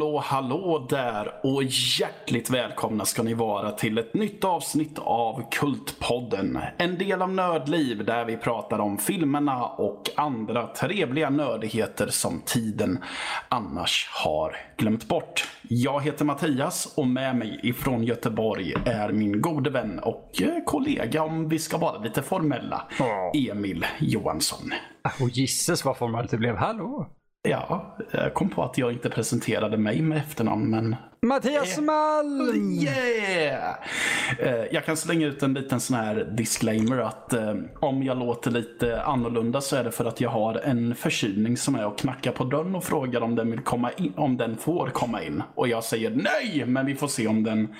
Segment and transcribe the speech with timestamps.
[0.00, 6.58] hallå, hallå där och hjärtligt välkomna ska ni vara till ett nytt avsnitt av Kultpodden.
[6.78, 12.98] En del av Nördliv där vi pratar om filmerna och andra trevliga nördigheter som tiden
[13.48, 15.48] annars har glömt bort.
[15.62, 21.22] Jag heter Mattias och med mig ifrån Göteborg är min gode vän och eh, kollega
[21.22, 22.88] om vi ska vara lite formella,
[23.50, 24.72] Emil Johansson.
[25.20, 26.56] Och gisses vad formellt det blev.
[26.56, 27.19] Hallå!
[27.48, 30.96] Ja, jag kom på att jag inte presenterade mig med efternamn, men...
[31.26, 32.70] Mattias Malm!
[32.72, 33.74] Yeah!
[34.38, 38.50] Eh, Jag kan slänga ut en liten sån här disclaimer att eh, om jag låter
[38.50, 42.32] lite annorlunda så är det för att jag har en förkylning som är att knacka
[42.32, 45.42] på dörren och frågar om den, vill komma in, om den får komma in.
[45.54, 47.74] Och jag säger nej, men vi får se om den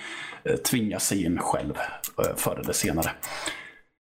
[0.44, 1.74] eh, tvingar sig in själv
[2.18, 3.10] eh, förr eller senare.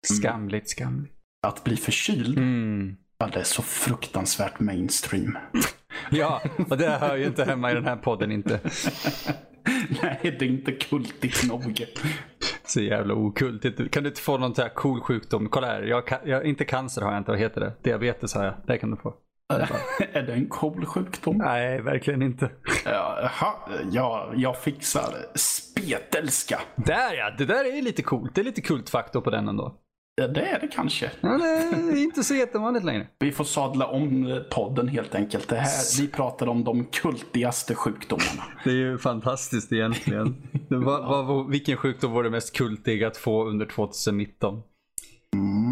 [0.07, 1.13] Skamligt, skamligt.
[1.47, 2.97] Att bli förkyld, Mm.
[3.19, 5.39] Det är så fruktansvärt mainstream.
[6.11, 8.61] Ja, och det hör ju inte hemma i den här podden inte.
[10.03, 11.85] Nej, det är inte kultigt nog.
[12.67, 13.91] Så jävla okultigt.
[13.91, 15.49] Kan du inte få någon sån här cool sjukdom?
[15.49, 17.73] Kolla här, jag, jag, inte cancer har jag inte, vad heter det?
[17.83, 18.55] Diabetes har jag.
[18.67, 19.15] Det kan du få.
[20.13, 21.37] är det en cool sjukdom?
[21.39, 22.51] Nej, verkligen inte.
[22.85, 23.55] Ja, Jaha,
[23.91, 26.61] ja, jag fixar spetälska.
[26.77, 28.35] Där ja, det där är lite coolt.
[28.35, 29.79] Det är lite kultfaktor på den ändå.
[30.21, 31.11] Ja, det är det kanske.
[31.21, 31.45] Ja, det
[31.99, 33.07] är inte så jättevanligt längre.
[33.19, 35.49] Vi får sadla om eh, podden helt enkelt.
[35.49, 38.45] Det här, vi pratar om de kultigaste sjukdomarna.
[38.65, 40.37] Det är ju fantastiskt egentligen.
[40.69, 44.63] vad, vad, vilken sjukdom var det mest kultig att få under 2019?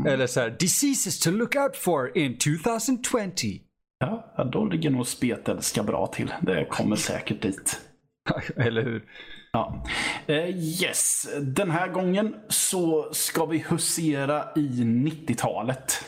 [0.06, 3.60] Eller så här, diseases to look out for in 2020.
[3.98, 6.34] Ja, ja, då ligger nog spetälska bra till.
[6.42, 7.80] Det kommer säkert dit.
[8.56, 9.04] Eller hur?
[9.54, 9.82] Ja.
[10.28, 16.04] Uh, yes, den här gången så ska vi husera i 90-talet.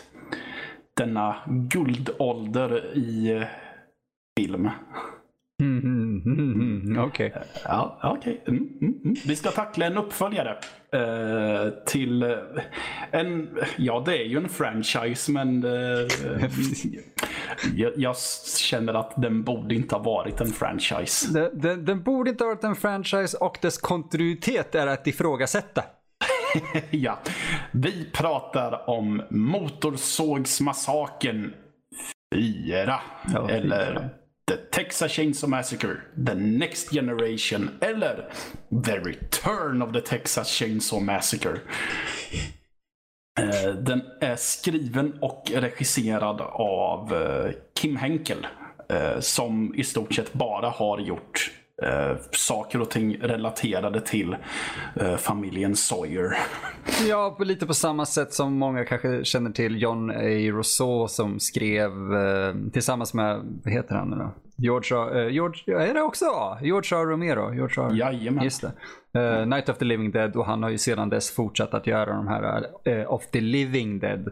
[0.96, 3.44] Denna guldålder i
[4.38, 4.70] film.
[5.62, 7.32] Mm, -hmm mm, mm, Okej.
[7.64, 8.42] Ja, okej.
[8.46, 9.16] Mm, mm, mm.
[9.26, 10.58] Vi ska tackla en uppföljare
[10.92, 12.38] eh, till eh,
[13.10, 15.70] en, ja det är ju en franchise men eh,
[17.74, 18.16] jag, jag
[18.58, 21.32] känner att den borde inte ha varit en franchise.
[21.32, 25.84] Den, den, den borde inte ha varit en franchise och dess kontinuitet är att ifrågasätta.
[26.90, 27.18] ja,
[27.72, 31.54] vi pratar om Motorsågsmassakern
[32.34, 33.00] 4.
[33.34, 34.10] Ja, eller
[34.50, 38.30] The Texas Chainsaw Massacre, The Next Generation eller
[38.84, 41.60] The Return of the Texas Chainsaw Massacre.
[43.40, 48.46] Eh, den är skriven och regisserad av eh, Kim Henkel.
[48.88, 51.50] Eh, som i stort sett bara har gjort
[51.82, 54.36] eh, saker och ting relaterade till
[54.96, 56.36] eh, familjen Sawyer.
[57.08, 60.14] Ja, på, lite på samma sätt som många kanske känner till John A.
[60.52, 64.34] Rousseau som skrev eh, tillsammans med, vad heter han nu då?
[64.58, 66.58] George, A- eh, George, är det också A?
[66.62, 67.04] George A.
[67.04, 67.54] Romero?
[67.54, 67.90] George A.
[67.94, 68.44] Jajamän.
[68.44, 68.64] Just
[69.12, 69.20] det.
[69.20, 72.12] Eh, Night of the Living Dead och han har ju sedan dess fortsatt att göra
[72.16, 74.28] de här eh, Of the Living Dead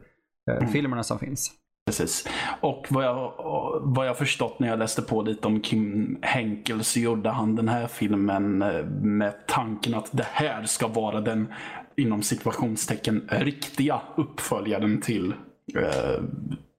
[0.51, 1.51] eh, filmerna som finns.
[1.87, 2.29] Precis.
[2.61, 3.33] Och vad jag,
[3.81, 7.69] vad jag förstått när jag läste på lite om Kim Henkel så gjorde han den
[7.69, 11.53] här filmen eh, med tanken att det här ska vara den
[11.97, 15.35] inom situationstecken riktiga uppföljaren till
[15.77, 16.23] eh,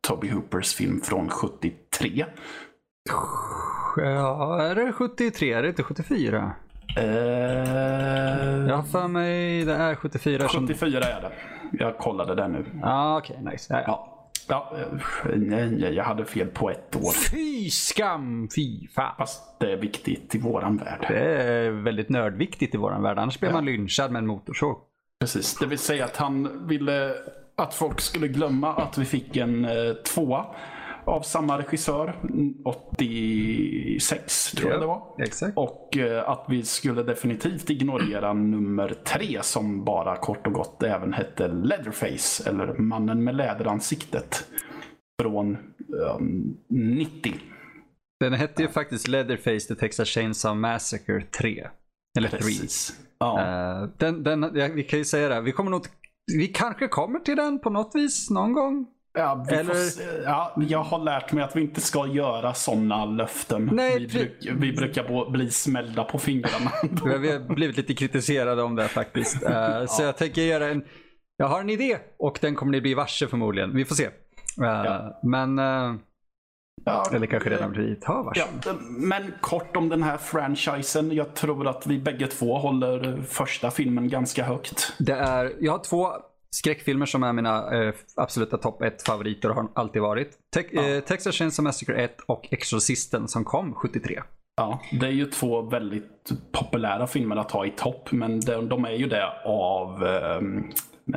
[0.07, 2.25] Toby Hoopers film från 73.
[3.97, 5.53] Ja, är det 73?
[5.53, 6.51] Är det inte 74?
[6.97, 7.03] Eh,
[8.67, 10.67] Jag har för mig det är 74 som...
[10.67, 11.31] 74 är det.
[11.71, 12.65] Jag kollade det nu.
[12.81, 13.73] Ja, okej, nice.
[13.73, 13.83] Ja, ja.
[13.87, 14.11] Ja.
[14.47, 14.73] Ja,
[15.35, 17.11] nej, jag hade fel på ett år.
[17.31, 19.15] Fy skam, fy fan.
[19.17, 21.05] Fast det är viktigt i våran värld.
[21.07, 23.17] Det är väldigt nördviktigt i våran värld.
[23.19, 24.77] Annars blir man lynchad med en motorsåg.
[25.19, 27.13] Precis, det vill säga att han ville
[27.55, 30.45] att folk skulle glömma att vi fick en eh, tvåa
[31.05, 35.15] av samma regissör, mm, 86 tror jag det var.
[35.19, 35.57] Exakt.
[35.57, 41.13] Och eh, att vi skulle definitivt ignorera nummer tre som bara kort och gott även
[41.13, 44.47] hette Leatherface, eller Mannen med läderansiktet.
[45.21, 46.19] Från eh,
[46.69, 47.33] 90.
[48.19, 51.67] Den hette ju faktiskt Leatherface The Texas Chainsaw Massacre 3.
[52.17, 52.37] Eller 3.
[52.37, 52.99] Precis.
[53.19, 53.41] Ja.
[53.41, 55.87] Eh, den, den, ja, vi kan ju säga det, vi kommer nog
[56.33, 58.87] vi kanske kommer till den på något vis någon gång.
[59.15, 63.69] Ja, Eller- får, ja, jag har lärt mig att vi inte ska göra sådana löften.
[63.73, 66.71] Nej, vi, bruk, vi brukar bli smällda på fingrarna.
[67.21, 69.43] Vi har blivit lite kritiserade om det faktiskt.
[69.43, 70.83] Eh, Så jag tänker göra en,
[71.37, 73.75] jag har en idé och den kommer ni bli varse förmodligen.
[73.75, 74.05] Vi får se.
[74.63, 75.95] Eh, Men, eh,
[76.85, 78.33] ja, eller kanske redan blivit har.
[78.35, 78.45] Ja,
[78.99, 81.11] men kort om den här franchisen.
[81.11, 84.93] Jag tror att vi bägge två håller första filmen ganska högt.
[84.99, 86.07] Det är, jag har två
[86.55, 90.29] skräckfilmer som är mina eh, absoluta topp 1 favoriter har alltid varit.
[90.53, 94.21] Te- eh, Texas Chainsaw Massacre 1 och Exorcisten som kom 73.
[94.57, 98.85] Ja, det är ju två väldigt populära filmer att ha i topp, men de, de
[98.85, 100.41] är ju det av eh,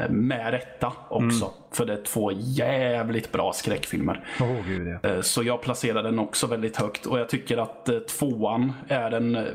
[0.08, 1.44] med rätta också.
[1.44, 1.56] Mm.
[1.70, 4.24] För det är två jävligt bra skräckfilmer.
[4.40, 5.10] Oh, Gud, ja.
[5.10, 7.06] Eh, så jag placerar den också väldigt högt.
[7.06, 9.46] Och jag tycker att eh, tvåan är en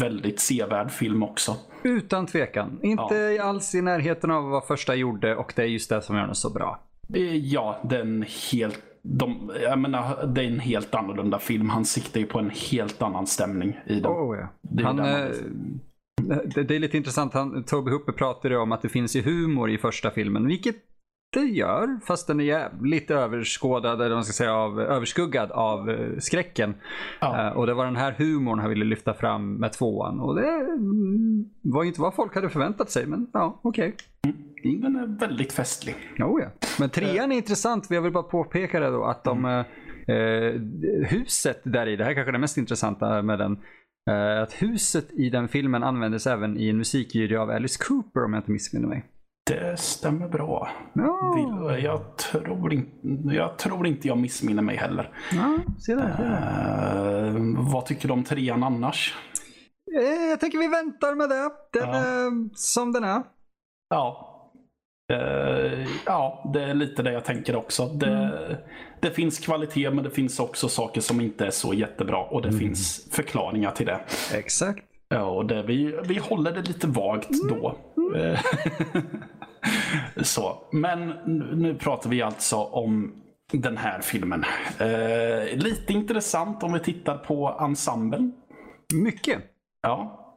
[0.00, 1.56] väldigt sevärd film också.
[1.82, 2.78] Utan tvekan.
[2.82, 3.44] Inte ja.
[3.44, 6.34] alls i närheten av vad första gjorde och det är just det som gör den
[6.34, 6.80] så bra.
[7.14, 11.68] Eh, ja, den helt de, jag menar, det är en helt annorlunda film.
[11.68, 14.12] Han siktar ju på en helt annan stämning i den.
[14.12, 14.48] Oh, ja.
[14.84, 14.98] Han,
[16.28, 19.70] det, det, är lite intressant, han, Toby Hooper pratade om att det finns ju humor
[19.70, 20.76] i första filmen, vilket
[21.30, 26.18] det gör, fast den är jävligt överskådad, eller man ska säga, av, överskuggad av uh,
[26.18, 26.74] skräcken.
[27.20, 27.50] Ja.
[27.50, 30.20] Uh, och det var den här humorn han ville lyfta fram med tvåan.
[30.20, 33.94] Och det mm, var inte vad folk hade förväntat sig, men ja, okej.
[34.22, 34.32] Okay.
[34.64, 35.94] Mm, den är väldigt festlig.
[36.18, 36.48] Oh, ja.
[36.78, 39.64] Men trean är intressant, jag vill bara påpeka det då, att de uh,
[41.06, 43.58] huset där i, det här är kanske det mest intressanta med den,
[44.08, 48.32] Uh, att huset i den filmen användes även i en musikvideo av Alice Cooper om
[48.32, 49.04] jag inte missminner mig.
[49.46, 50.68] Det stämmer bra.
[50.94, 51.84] Oh.
[51.84, 52.88] Jag, tror in,
[53.32, 55.10] jag tror inte jag missminner mig heller.
[55.32, 57.34] Ja, se där.
[57.36, 59.16] Uh, vad tycker du om trean annars?
[59.98, 61.50] Uh, jag tänker vi väntar med det.
[61.72, 61.96] Den ja.
[61.96, 63.22] är som den är.
[63.88, 64.27] Ja.
[65.12, 67.86] Uh, ja, det är lite det jag tänker också.
[67.86, 68.56] Det, mm.
[69.00, 72.48] det, finns kvalitet men det finns också saker som inte är så jättebra och det
[72.48, 72.60] mm.
[72.60, 74.00] finns förklaringar till det.
[74.34, 74.84] Exakt.
[75.08, 77.48] Ja, och det, vi, vi håller det lite vagt mm.
[77.48, 77.78] då.
[77.96, 78.36] Mm.
[80.22, 81.08] så, men
[81.52, 83.12] nu pratar vi alltså om
[83.52, 84.44] den här filmen.
[84.80, 88.32] Uh, lite intressant om vi tittar på ensemblen.
[88.94, 89.38] Mycket.
[89.82, 90.27] Ja,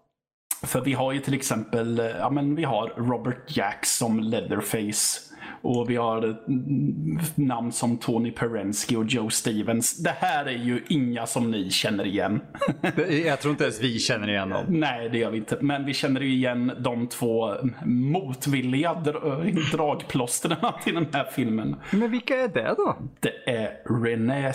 [0.63, 5.31] för vi har ju till exempel ja, men vi har Robert Jack som Leatherface.
[5.63, 9.97] Och vi har mm, namn som Tony Perensky och Joe Stevens.
[9.97, 12.41] Det här är ju inga som ni känner igen.
[13.25, 14.65] Jag tror inte ens vi känner igen dem.
[14.67, 15.57] Nej, det gör vi inte.
[15.61, 17.55] Men vi känner ju igen de två
[17.85, 18.93] motvilliga
[19.71, 21.75] dragplåstren till den här filmen.
[21.91, 22.97] Men vilka är det då?
[23.19, 24.53] Det är Renée,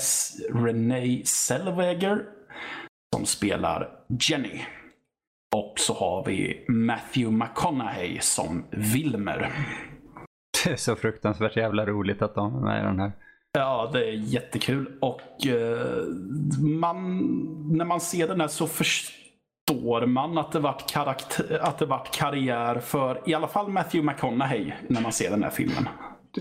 [0.52, 2.22] Renée Zellweger
[3.14, 3.88] som spelar
[4.20, 4.60] Jenny.
[5.54, 9.52] Och så har vi Matthew McConaughey som Wilmer.
[10.64, 13.12] Det är så fruktansvärt jävla roligt att de är med i den här.
[13.52, 14.98] Ja, det är jättekul.
[15.00, 16.04] Och eh,
[16.60, 17.18] man,
[17.76, 22.16] när man ser den här så förstår man att det, vart karaktär, att det vart
[22.16, 25.88] karriär för i alla fall Matthew McConaughey när man ser den här filmen.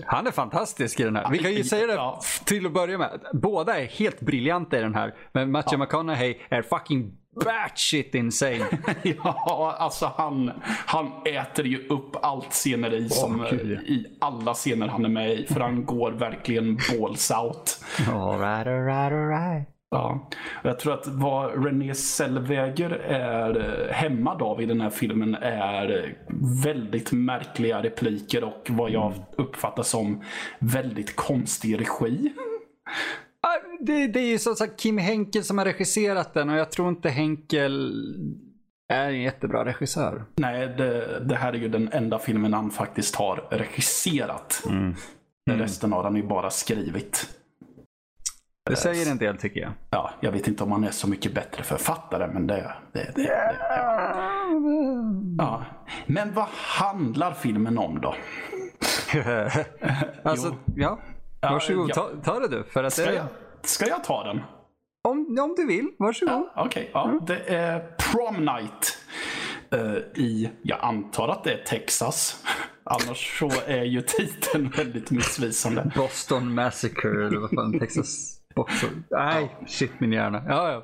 [0.04, 1.30] Han är fantastisk i den här.
[1.30, 2.20] Vi kan ju säga det ja.
[2.44, 3.20] till att börja med.
[3.32, 5.14] Båda är helt briljanta i den här.
[5.32, 5.86] Men Matthew ja.
[5.86, 7.12] McConaughey är fucking
[7.44, 8.66] batshit insane.
[9.02, 10.52] ja, alltså han,
[10.86, 15.46] han äter ju upp allt sceneri som oh, i alla scener han är med i.
[15.46, 17.80] För han går verkligen balls out.
[18.12, 19.68] All right, all right, all right.
[19.90, 20.30] Ja.
[20.62, 26.16] Jag tror att vad René Zellweger är hemma av i den här filmen är
[26.64, 29.24] väldigt märkliga repliker och vad jag mm.
[29.36, 30.22] uppfattar som
[30.58, 32.32] väldigt konstig regi.
[33.80, 36.88] Det, det är ju som sagt Kim Henkel som har regisserat den och jag tror
[36.88, 37.94] inte Henkel
[38.88, 40.24] är en jättebra regissör.
[40.36, 44.62] Nej, det, det här är ju den enda filmen han faktiskt har regisserat.
[44.66, 44.94] Mm.
[45.50, 45.60] Mm.
[45.60, 47.28] Resten har han ju bara skrivit.
[48.70, 49.72] Det säger en del tycker jag.
[49.90, 52.74] Ja, jag vet inte om han är så mycket bättre författare, men det...
[52.92, 54.44] det, det, det ja.
[55.38, 55.64] ja.
[56.06, 58.14] Men vad handlar filmen om då?
[60.22, 60.98] alltså, ja.
[61.40, 62.64] Varsågod, ja, ta, ta det du.
[62.64, 63.14] För att ska, det...
[63.14, 63.26] jag,
[63.62, 64.40] ska jag ta den?
[65.08, 66.34] Om, om du vill, varsågod.
[66.34, 67.08] Ja, Okej, okay, ja.
[67.08, 67.24] Mm.
[67.26, 68.98] det är Prom Night.
[69.74, 72.44] Uh, I, jag antar att det är Texas.
[72.84, 75.92] Annars så är ju titeln väldigt missvisande.
[75.96, 78.40] Boston Massacre eller vad fan, Texas.
[78.54, 79.04] Boston.
[79.10, 79.66] Nej, ja.
[79.66, 80.42] shit min hjärna.
[80.48, 80.82] Ja, ja.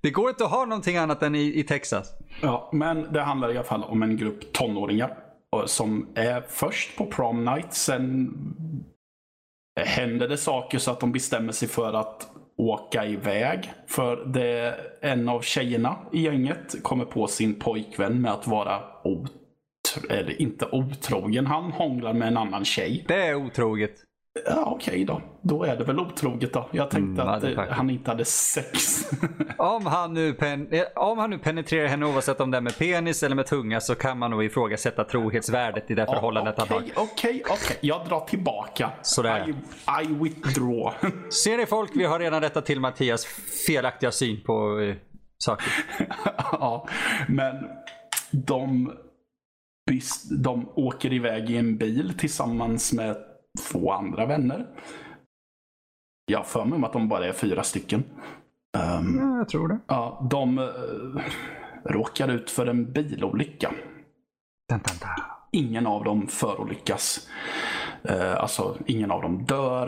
[0.00, 2.14] Det går inte att ha någonting annat än i, i Texas.
[2.42, 5.18] Ja, men det handlar i alla fall om en grupp tonåringar
[5.66, 7.74] som är först på prom night.
[7.74, 8.34] Sen
[9.76, 13.72] händer det saker så att de bestämmer sig för att åka iväg.
[13.86, 20.10] För det, en av tjejerna i gänget kommer på sin pojkvän med att vara otro,
[20.10, 21.46] eller inte otrogen.
[21.46, 23.04] Han hånglar med en annan tjej.
[23.08, 24.05] Det är otroget.
[24.44, 25.22] Ja, Okej okay då.
[25.42, 26.68] Då är det väl otroget då.
[26.72, 29.04] Jag tänkte mm, att eh, han inte hade sex.
[29.58, 32.78] om, han nu pen eh, om han nu penetrerar henne oavsett om det är med
[32.78, 36.84] penis eller med tunga så kan man nog ifrågasätta trohetsvärdet i det förhållandet han har.
[36.96, 37.76] Okej, okej.
[37.80, 38.90] Jag drar tillbaka.
[39.02, 39.48] Sådär.
[39.48, 39.52] I,
[40.04, 40.92] I withdraw.
[41.30, 41.90] Ser ni folk?
[41.94, 43.26] Vi har redan rättat till Mattias
[43.66, 44.94] felaktiga syn på eh,
[45.38, 45.72] saker.
[46.36, 46.88] ja,
[47.28, 47.54] men
[48.30, 48.92] de,
[50.30, 53.16] de åker iväg i en bil tillsammans med
[53.56, 54.66] två andra vänner.
[56.26, 58.04] Jag har för mig att de bara är fyra stycken.
[58.98, 59.78] Um, ja, jag tror det.
[59.86, 61.20] Ja, de uh,
[61.84, 63.70] råkar ut för en bilolycka.
[64.68, 65.24] Dun, dun, dun.
[65.52, 67.28] Ingen av dem förolyckas.
[68.10, 69.86] Uh, alltså, ingen av dem dör.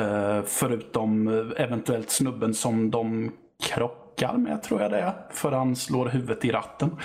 [0.00, 5.14] Uh, förutom eventuellt snubben som de krockar med, tror jag det är.
[5.30, 6.96] För han slår huvudet i ratten.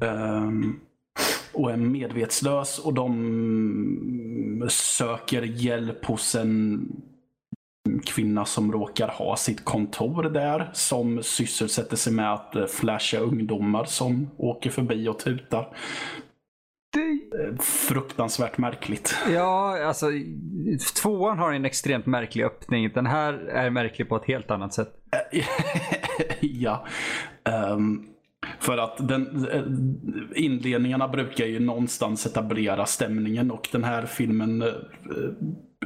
[0.00, 0.80] Um,
[1.52, 6.86] och är medvetslös och de söker hjälp hos en
[8.06, 14.30] kvinna som råkar ha sitt kontor där som sysselsätter sig med att flasha ungdomar som
[14.36, 15.76] åker förbi och tutar.
[16.92, 17.62] Det...
[17.62, 19.16] Fruktansvärt märkligt.
[19.28, 20.06] Ja, alltså
[21.02, 22.90] tvåan har en extremt märklig öppning.
[22.94, 24.92] Den här är märklig på ett helt annat sätt.
[26.40, 26.86] ja.
[27.72, 28.06] Um,
[28.60, 29.62] för att den, eh,
[30.44, 34.68] inledningarna brukar ju någonstans etablera stämningen och den här filmen eh,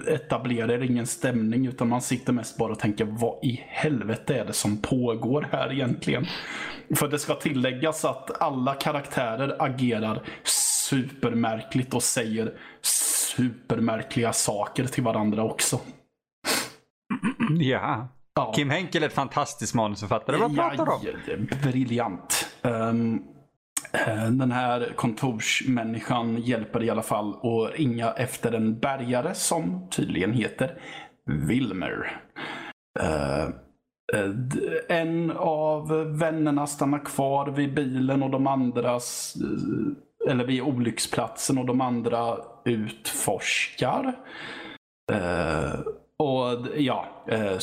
[0.07, 4.53] etablerar ingen stämning utan man sitter mest bara och tänker vad i helvete är det
[4.53, 6.27] som pågår här egentligen?
[6.97, 10.23] För det ska tilläggas att alla karaktärer agerar
[10.89, 15.81] supermärkligt och säger supermärkliga saker till varandra också.
[17.59, 18.53] Ja ja.
[18.55, 20.37] Kim Henkel är ett fantastiskt manusförfattare.
[20.37, 21.49] Vad pratar du om?
[21.63, 22.47] Briljant.
[22.63, 23.23] Um,
[24.39, 30.79] den här kontorsmänniskan hjälper i alla fall att ringa efter en bärgare som tydligen heter
[31.27, 32.21] Wilmer.
[33.03, 33.49] Uh,
[34.89, 35.89] en av
[36.19, 39.37] vännerna stannar kvar vid bilen och de andras
[40.29, 44.15] eller vid olycksplatsen och de andra utforskar.
[45.13, 45.81] Uh,
[46.19, 47.59] och ja, eh,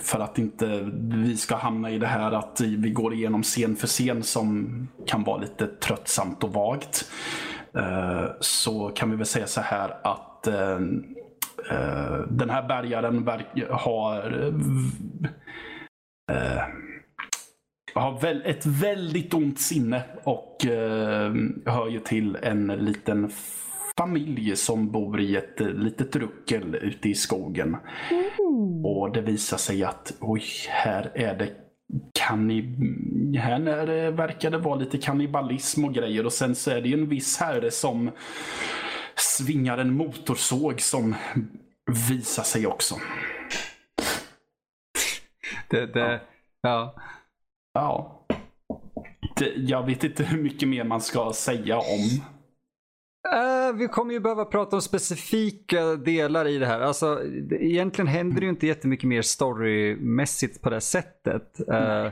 [0.00, 3.86] för att inte vi ska hamna i det här att vi går igenom scen för
[3.86, 7.10] scen som kan vara lite tröttsamt och vagt.
[7.78, 10.78] Eh, så kan vi väl säga så här att eh,
[12.28, 13.28] den här bärgaren
[13.70, 14.52] har
[17.94, 20.56] har ett väldigt ont sinne och
[21.66, 23.30] hör ju till en liten
[23.98, 27.76] familj som bor i ett eh, litet ruckel ute i skogen.
[28.10, 28.86] Mm.
[28.86, 31.52] Och det visar sig att oj, här är det
[32.12, 32.76] kannib...
[33.36, 36.88] Här är det, verkar det vara lite kannibalism och grejer och sen så är det
[36.88, 38.10] ju en viss herre som
[39.14, 41.14] svingar en motorsåg som
[42.08, 42.94] visar sig också.
[45.68, 46.20] Det, det,
[46.62, 46.94] ja.
[47.72, 48.26] Ja.
[49.36, 52.22] Det, jag vet inte hur mycket mer man ska säga om
[53.32, 56.80] Uh, vi kommer ju behöva prata om specifika delar i det här.
[56.80, 61.60] Alltså, egentligen händer det ju inte jättemycket mer storymässigt på det sättet.
[61.60, 62.10] Uh,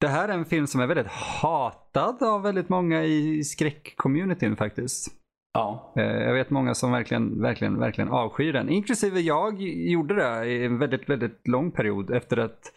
[0.00, 5.08] det här är en film som är väldigt hatad av väldigt många i skräckcommunityn faktiskt.
[5.52, 5.94] Ja.
[5.98, 8.68] Uh, jag vet många som verkligen, verkligen, verkligen avskyr den.
[8.68, 12.72] Inklusive jag gjorde det i en väldigt, väldigt lång period efter att...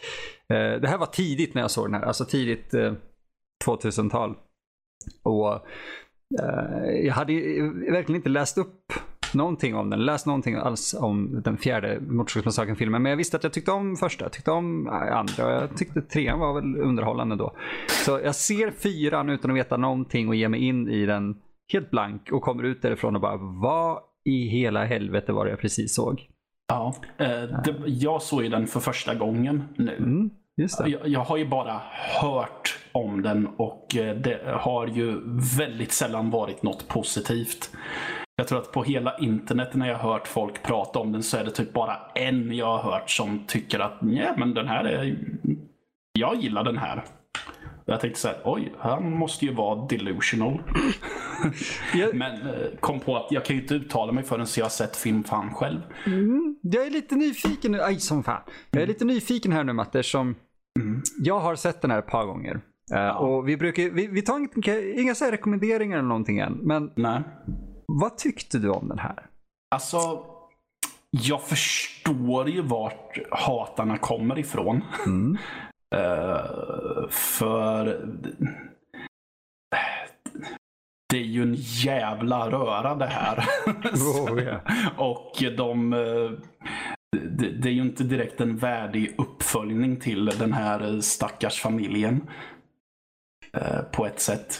[0.48, 2.74] det här var tidigt när jag såg den här, alltså tidigt
[3.66, 4.36] 2000-tal.
[5.24, 5.66] Och
[7.04, 7.34] jag hade
[7.92, 8.94] verkligen inte läst upp
[9.34, 13.02] någonting om den, läst någonting alls om den fjärde Motorsågsmassakern-filmen.
[13.02, 16.02] Men jag visste att jag tyckte om första, jag tyckte om andra och jag tyckte
[16.02, 17.56] trean var väl underhållande då.
[18.06, 21.36] Så jag ser fyran utan att veta någonting och ger mig in i den
[21.74, 25.60] helt blank och kommer ut därifrån och bara vad i hela helvete var det jag
[25.60, 26.28] precis såg?
[26.68, 29.96] Ja, eh, det, jag såg ju den för första gången nu.
[29.96, 30.30] Mm.
[30.56, 31.82] Jag, jag, har ju bara
[32.22, 35.22] hört om den och eh, det har ju
[35.58, 37.70] väldigt sällan varit något positivt.
[38.36, 41.38] Jag tror att på hela internet när jag har hört folk prata om den så
[41.38, 44.84] är det typ bara en jag har hört som tycker att nej men den här
[44.84, 45.18] är...
[46.14, 47.04] Jag gillar den här.
[47.88, 50.62] Jag tänkte så här, oj, han måste ju vara delusional.
[52.14, 54.96] Men eh, kom på att jag kan ju inte uttala mig förrän jag har sett
[54.96, 55.82] film fan själv.
[56.06, 58.42] Mm, jag är lite nyfiken nu, aj som fan.
[58.72, 60.36] Jag är lite nyfiken här nu Matte, som
[60.80, 61.02] mm.
[61.20, 62.56] jag har sett den här ett par gånger.
[62.94, 63.18] Uh, ja.
[63.18, 66.54] Och vi, brukar, vi, vi tar inga, inga så rekommenderingar eller någonting än.
[66.54, 67.22] Men Nej.
[67.86, 69.26] vad tyckte du om den här?
[69.76, 70.26] Alltså,
[71.10, 74.82] jag förstår ju vart hatarna kommer ifrån.
[75.06, 75.38] Mm.
[75.96, 77.86] uh, för
[81.10, 83.46] det är ju en jävla röra det här.
[83.94, 84.62] Oh, yeah.
[84.98, 86.32] och de uh,
[87.16, 92.22] det, det, är ju inte direkt en värdig uppföljning till den här stackars familjen.
[93.56, 94.60] Eh, på ett sätt.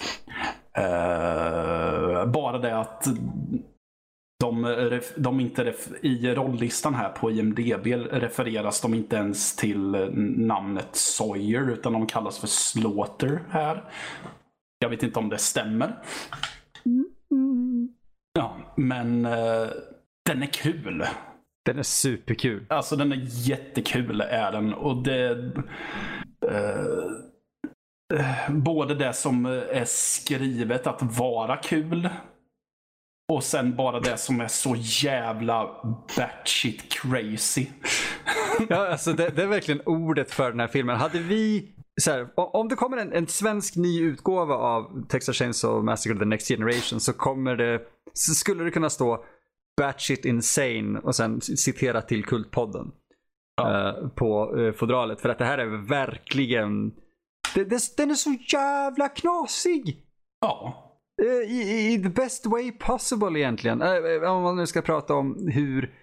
[0.78, 3.08] Uh, bara det att
[4.40, 9.92] de, de inte i rolllistan här på IMDB refereras de inte ens till
[10.38, 13.84] namnet Sawyer utan de kallas för Slaughter här.
[14.80, 15.96] Jag vet inte om det stämmer.
[18.34, 19.70] Ja, men uh,
[20.26, 21.06] den är kul.
[21.66, 22.66] Den är superkul.
[22.70, 24.74] Alltså den är jättekul är den.
[24.74, 25.52] Och det...
[26.48, 26.80] Eh,
[28.20, 32.10] eh, både det som är skrivet att vara kul.
[33.34, 35.70] Och sen bara det som är så jävla
[36.18, 37.68] batshit crazy.
[38.70, 40.96] ja, alltså det, det, är verkligen ordet för den här filmen.
[40.96, 45.86] Hade vi så här, om det kommer en, en, svensk ny utgåva av Texas Chainsaw
[45.86, 47.82] Massacre The Next Generation så kommer det,
[48.14, 49.26] så skulle det kunna stå
[49.78, 52.92] batshit insane och sen citera till Kultpodden.
[53.56, 53.96] Ja.
[54.02, 55.22] Uh, på uh, fodralet.
[55.22, 56.94] För att det här är verkligen,
[57.56, 60.04] det, det, den är så jävla knasig.
[60.42, 60.82] Ja.
[61.22, 63.82] Uh, i, I the best way possible egentligen.
[64.24, 65.94] om man nu ska prata om hur,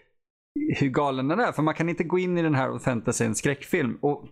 [0.76, 1.52] hur galen den är.
[1.52, 3.98] För man kan inte gå in i den här och förvänta sig en skräckfilm.
[4.00, 4.28] Och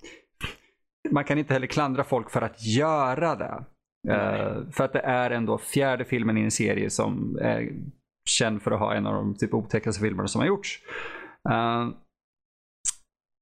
[1.11, 3.65] man kan inte heller klandra folk för att göra det.
[4.09, 7.73] Uh, för att det är ändå fjärde filmen i en serie som är
[8.29, 10.81] känd för att ha en av de typ otäckaste filmerna som har gjorts.
[11.51, 11.91] Uh,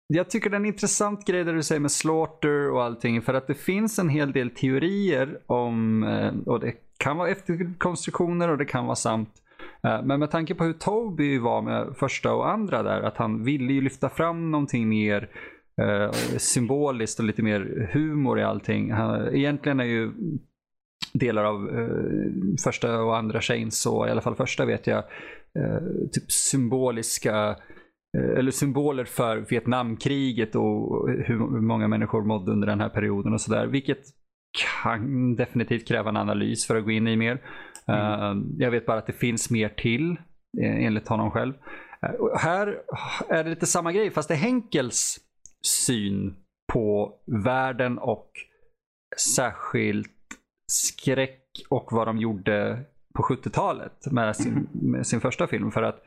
[0.06, 3.22] jag tycker det är en intressant grej det du säger med Slaughter och allting.
[3.22, 8.48] För att det finns en hel del teorier om, uh, och det kan vara efterkonstruktioner
[8.48, 9.42] och det kan vara sant.
[9.84, 13.44] Eh, men med tanke på hur Toby var med första och andra där, att han
[13.44, 15.28] ville ju lyfta fram någonting mer
[16.36, 18.92] symboliskt och lite mer humor i allting.
[19.32, 20.12] egentligen är ju
[21.18, 22.30] delar av eh,
[22.64, 24.98] första och andra Chainsaw, i alla fall första vet jag,
[25.58, 25.80] eh,
[26.12, 27.56] typ symboliska
[28.18, 33.40] eh, eller symboler för Vietnamkriget och hur många människor mådde under den här perioden och
[33.40, 33.66] sådär.
[33.66, 34.02] Vilket
[34.82, 37.42] kan definitivt kräva en analys för att gå in i mer.
[37.86, 38.44] Mm.
[38.58, 40.16] Jag vet bara att det finns mer till
[40.62, 41.54] enligt honom själv.
[42.38, 42.76] Här
[43.28, 45.18] är det lite samma grej fast det är Henkels
[45.86, 46.34] syn
[46.72, 48.30] på världen och
[49.36, 50.17] särskilt
[50.72, 55.70] skräck och vad de gjorde på 70-talet med sin, med sin första film.
[55.70, 56.02] För att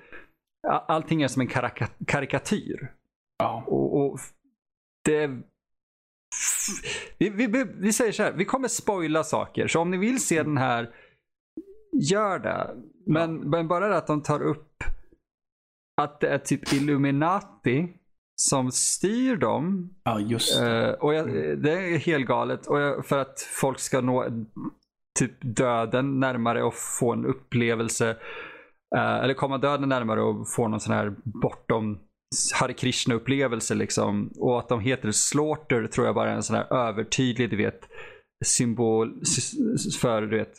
[0.68, 2.92] allting är som en karika karikatyr.
[3.38, 3.64] Ja.
[3.68, 4.20] Och, och
[5.06, 5.28] det
[7.18, 9.68] vi, vi, vi, säger så här, vi kommer spoila saker.
[9.68, 10.94] Så om ni vill se den här,
[11.94, 12.76] gör det.
[13.06, 13.46] Men, ja.
[13.46, 14.84] men bara det att de tar upp
[16.02, 17.94] att det är typ Illuminati
[18.50, 19.90] som styr dem.
[20.04, 20.88] Ja, just det.
[20.88, 21.28] Uh, och jag,
[21.64, 22.68] det är helt galet.
[22.68, 24.46] Och jag, för att folk ska nå
[25.20, 28.10] typ döden närmare och få en upplevelse.
[28.96, 32.00] Uh, eller komma döden närmare och få någon sån här bortom
[32.60, 34.32] Hare Krishna upplevelse liksom.
[34.38, 37.90] Och att de heter Slaughter tror jag bara är en sån här övertydlig, du vet,
[38.46, 39.22] symbol
[40.02, 40.54] för, du vet,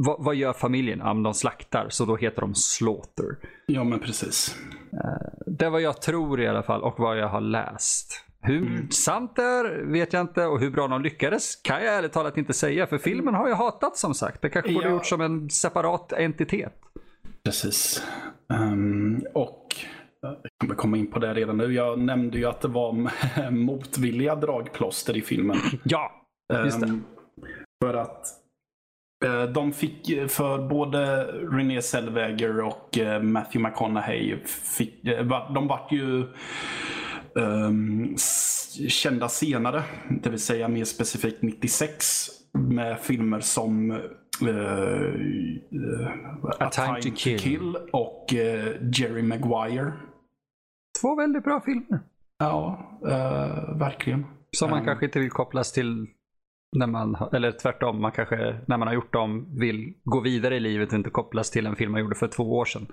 [0.00, 0.98] vad, vad, gör familjen?
[0.98, 3.36] Ja, de slaktar, så då heter de Slaughter.
[3.66, 4.56] Ja, men precis.
[4.92, 8.24] Uh, det är vad jag tror i alla fall och vad jag har läst.
[8.40, 8.90] Hur mm.
[8.90, 12.38] sant det är vet jag inte och hur bra de lyckades kan jag ärligt talat
[12.38, 12.86] inte säga.
[12.86, 14.42] För filmen har ju hatat som sagt.
[14.42, 14.92] Det kanske borde ja.
[14.92, 16.74] gjort som en separat entitet.
[17.44, 18.06] Precis.
[18.48, 19.76] Um, och
[20.20, 21.74] jag kommer komma in på det redan nu.
[21.74, 23.10] Jag nämnde ju att det var
[23.50, 25.56] motvilliga dragplåster i filmen.
[25.84, 26.26] Ja,
[26.64, 26.86] just det.
[26.86, 27.04] Um,
[27.84, 28.47] för att Eh,
[29.54, 35.04] de fick eh, för både Renée Zellweger och eh, Matthew McConaughey, fick,
[35.54, 36.26] de vart ju
[37.34, 38.16] um,
[38.88, 39.82] kända senare,
[40.22, 43.98] det vill säga mer specifikt 96 med filmer som uh,
[46.58, 47.38] A, Time, to, kill.
[47.38, 47.76] kill.
[47.92, 48.38] och uh,
[48.92, 49.92] Jerry Maguire.
[51.00, 52.00] Två väldigt bra filmer.
[52.38, 54.26] Ja, uh, verkligen.
[54.56, 56.06] Som man um, kanske inte vill kopplas till
[56.76, 60.60] när man, eller tvärtom, man kanske när man har gjort dem vill gå vidare i
[60.60, 62.86] livet och inte kopplas till en film man gjorde för två år sedan.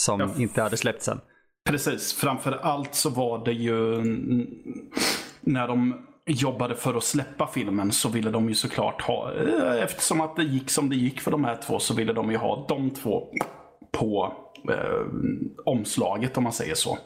[0.00, 0.30] Som ja.
[0.36, 1.20] inte hade släppts än.
[1.68, 4.02] Precis, framför allt så var det ju
[5.40, 10.20] när de jobbade för att släppa filmen så ville de ju såklart ha, eh, eftersom
[10.20, 12.66] att det gick som det gick för de här två så ville de ju ha
[12.68, 13.28] de två
[13.92, 14.32] på
[14.70, 15.06] eh,
[15.64, 16.98] omslaget om man säger så.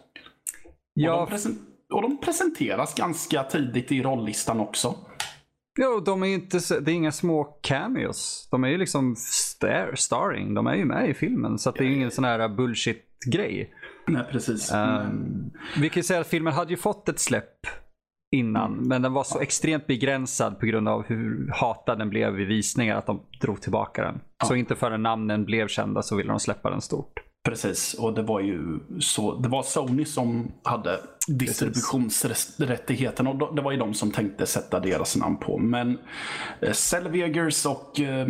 [0.94, 1.22] Ja.
[1.22, 1.58] Och, de
[1.94, 4.94] och de presenteras ganska tidigt i rollistan också.
[5.78, 8.48] Ja, de är inte, det är inga små cameos.
[8.50, 10.54] De är ju liksom star, starring.
[10.54, 11.58] De är ju med i filmen.
[11.58, 13.74] Så det är ju ingen sån här bullshit-grej.
[14.06, 14.72] Nej, precis.
[14.74, 17.66] Um, vi kan ju säga att filmen hade ju fått ett släpp
[18.36, 18.72] innan.
[18.72, 18.88] Mm.
[18.88, 22.96] Men den var så extremt begränsad på grund av hur hatad den blev vid visningar
[22.96, 24.20] att de drog tillbaka den.
[24.38, 24.46] Ja.
[24.46, 27.19] Så inte förrän namnen blev kända så ville de släppa den stort.
[27.42, 29.34] Precis, och det var ju så.
[29.34, 35.16] Det var Sony som hade distributionsrättigheten och det var ju de som tänkte sätta deras
[35.16, 35.58] namn på.
[35.58, 35.98] Men
[36.60, 38.28] eh, Selvegers och eh,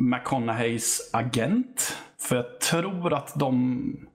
[0.00, 4.09] McConaugheys agent, för jag tror att de,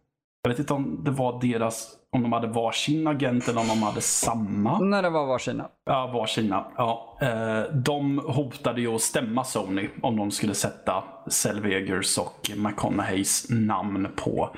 [0.46, 3.84] jag vet inte om det var deras om de hade varsin agent eller om de
[3.84, 4.80] hade samma.
[4.80, 5.70] Nej, det var varsina.
[5.86, 6.66] Ja, varsina.
[6.78, 7.18] Ja.
[7.22, 14.08] Eh, de hotade ju att stämma Sony om de skulle sätta Selvegers och McConaugheys namn
[14.16, 14.56] på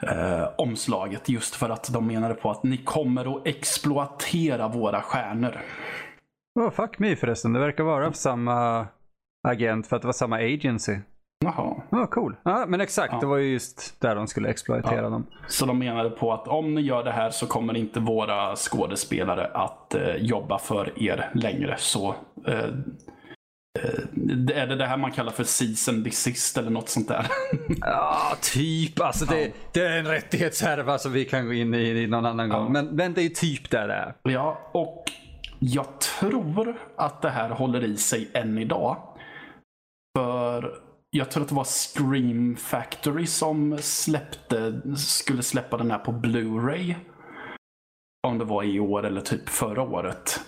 [0.00, 1.28] eh, omslaget.
[1.28, 5.60] Just för att de menade på att ni kommer att exploatera våra stjärnor.
[6.60, 7.52] Oh, fuck me förresten.
[7.52, 8.86] Det verkar vara samma
[9.48, 10.98] agent för att det var samma agency.
[11.44, 11.82] Jaha.
[11.90, 12.36] Ja, oh, cool.
[12.42, 13.20] Ja, men exakt, Ja.
[13.20, 15.08] det var ju just där de skulle exploatera Ja.
[15.10, 15.26] dem.
[15.48, 19.46] Så de menade på att om ni gör det här så kommer inte våra skådespelare
[19.46, 21.74] att eh, jobba för er längre.
[21.78, 22.14] Så
[22.46, 22.58] eh,
[23.78, 27.26] eh, är det det här man kallar för season desist eller något sånt där?
[27.80, 29.00] Ja, typ.
[29.00, 32.48] Alltså det, det är en rättighetshärva som vi kan gå in i, i någon annan
[32.48, 32.72] gång.
[32.72, 34.14] Men, men det är typ där det är.
[34.22, 35.04] Ja, och
[35.58, 38.96] jag tror att det här håller i sig än idag.
[40.18, 40.74] För
[41.10, 46.94] jag tror att det var Scream Factory som släppte, skulle släppa den här på Blu-ray.
[48.26, 50.40] Om det var i år eller typ förra året.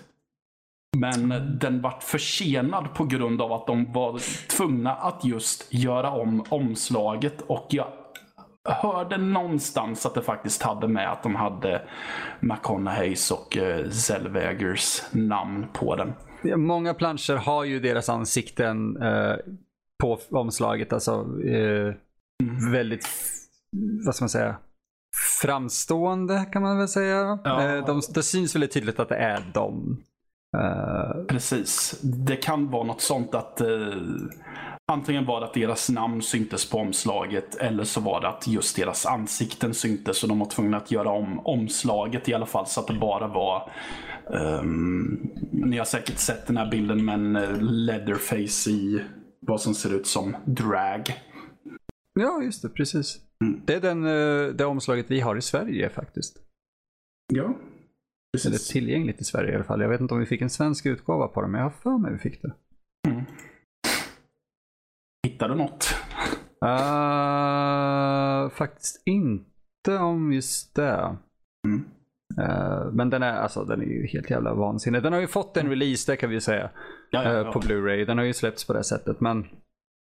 [0.97, 1.29] Men
[1.61, 4.21] den vart försenad på grund av att de var
[4.57, 7.87] tvungna att just göra om omslaget och jag
[8.69, 11.83] hörde någonstans att det faktiskt hade med att de hade
[12.41, 16.13] McConaugheys och eh, Zellwegers namn på den.
[16.57, 19.37] Många planscher har ju deras ansikten eh,
[20.03, 20.93] på omslaget.
[20.93, 21.13] Alltså
[21.47, 21.95] eh,
[22.73, 23.09] väldigt,
[24.07, 24.57] vad ska man säga,
[25.43, 27.39] framstående kan man väl säga.
[27.45, 27.63] Ja.
[27.63, 30.05] Eh, de, det syns väldigt tydligt att det är dem.
[30.57, 32.01] Eh, Precis.
[32.03, 33.69] Det kan vara något sånt att eh,
[34.93, 38.77] antingen var det att deras namn syntes på omslaget eller så var det att just
[38.77, 42.81] deras ansikten syntes och de var tvungna att göra om omslaget i alla fall så
[42.81, 43.71] att det bara var
[44.35, 49.05] ehm, ni har säkert sett den här bilden med en eh, leatherface i
[49.47, 51.03] vad som ser ut som drag.
[52.21, 52.69] ja, just det.
[52.69, 53.21] Precis.
[53.45, 53.63] Mm.
[53.67, 56.39] Det är den, eh, det omslaget vi har i Sverige faktiskt.
[57.35, 57.57] Ja, Eller
[58.33, 58.69] precis.
[58.69, 59.81] tillgängligt i Sverige i alla fall.
[59.81, 61.99] Jag vet inte om vi fick en svensk utgåva på det, men jag har för
[61.99, 62.53] mig vi fick det.
[63.09, 63.25] Mm.
[65.27, 65.95] Hittar du något?
[66.65, 71.17] Uh, faktiskt inte om just det.
[71.67, 71.85] Mm.
[72.41, 75.03] Uh, men den är, alltså, den är ju helt jävla vansinnig.
[75.03, 76.71] Den har ju fått en release, det kan vi ju säga,
[77.13, 77.53] Ja, ja, eh, ja.
[77.53, 78.05] på Blu-ray.
[78.05, 79.21] Den har ju släppts på det sättet.
[79.21, 79.47] Men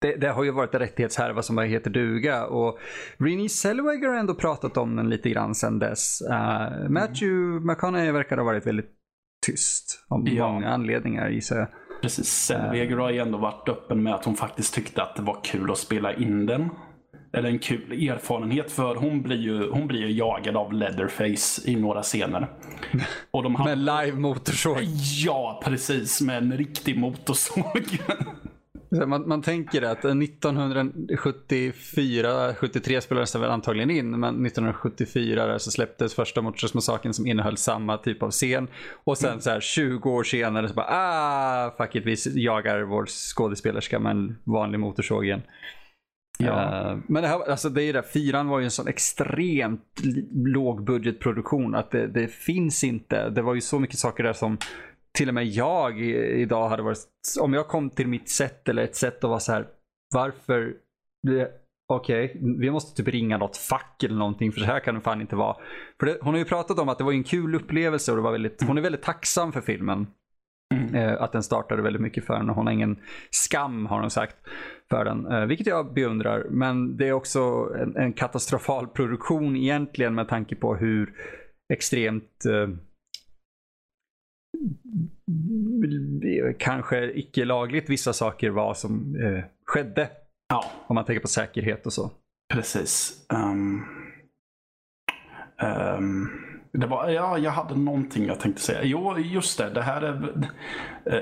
[0.01, 2.45] det, det har ju varit en rättighetshärva som bara heter duga.
[2.45, 2.79] Och
[3.17, 6.21] Renée Zellweger har ändå pratat om den lite grann sedan dess.
[6.29, 8.91] Uh, Matthew McConaughey verkar ha varit väldigt
[9.45, 10.05] tyst.
[10.09, 11.67] Av många anledningar gissar jag.
[12.01, 12.27] Precis.
[12.27, 15.71] Zellweger har ju ändå varit öppen med att hon faktiskt tyckte att det var kul
[15.71, 16.69] att spela in den.
[17.35, 21.75] Eller en kul erfarenhet för hon blir ju, hon blir ju jagad av Leatherface i
[21.75, 22.47] några scener.
[23.31, 24.77] Och de hade, Med live motorsåg.
[25.25, 26.21] Ja, precis.
[26.21, 27.83] Med en riktig motorsåg.
[28.89, 35.71] Så Man, man tänker att 1974-73 spelades den väl antagligen in, men 1974 där så
[35.71, 38.67] släpptes första Motorsågsmassakern som innehöll samma typ av scen.
[39.03, 43.05] Och sen så här 20 år senare så bara ah, fuck it, vi jagar vår
[43.05, 45.41] skådespelerska med en vanlig motorsåg igen.
[46.39, 46.89] Ja.
[46.91, 50.01] Eh, men det här, alltså det är ju det, fyran var ju en sån extremt
[50.45, 53.29] lågbudgetproduktion att det, det finns inte.
[53.29, 54.57] Det var ju så mycket saker där som
[55.17, 56.99] till och med jag i- idag hade varit,
[57.41, 59.67] om jag kom till mitt sätt eller ett sätt och var så här,
[60.13, 60.73] varför,
[61.27, 61.47] okej,
[61.93, 65.21] okej, vi måste typ ringa något fack eller någonting för så här kan det fan
[65.21, 65.55] inte vara.
[65.99, 68.23] För det, hon har ju pratat om att det var en kul upplevelse och det
[68.23, 70.07] var väldigt, hon är väldigt tacksam för filmen.
[70.73, 70.95] Mm.
[70.95, 72.53] Eh, att den startade väldigt mycket för henne.
[72.53, 72.99] Hon har ingen
[73.29, 74.35] skam har hon sagt
[74.89, 75.25] för den.
[75.25, 76.45] Eh, vilket jag beundrar.
[76.49, 81.13] Men det är också en, en katastrofal produktion egentligen med tanke på hur
[81.73, 82.69] extremt eh,
[86.57, 90.09] kanske icke lagligt vissa saker var som eh, skedde.
[90.49, 92.11] ja, Om man tänker på säkerhet och så.
[92.53, 93.25] precis.
[93.33, 93.81] Ehm,
[95.57, 96.27] ehm,
[96.77, 98.83] det var, ja, jag hade någonting jag tänkte säga.
[98.83, 99.69] Jo, just det.
[99.69, 100.49] det här är,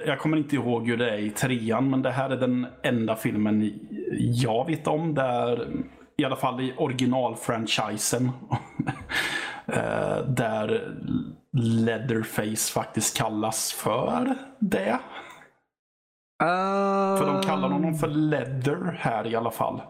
[0.08, 3.16] jag kommer inte ihåg hur det är i trean, men det här är den enda
[3.16, 3.80] filmen
[4.18, 5.68] jag vet om där,
[6.18, 8.24] i alla fall i originalfranchisen,
[9.66, 10.96] eh, där
[11.58, 15.00] Leatherface faktiskt kallas för det.
[17.20, 19.82] För de kallar honom för Leather här i alla fall.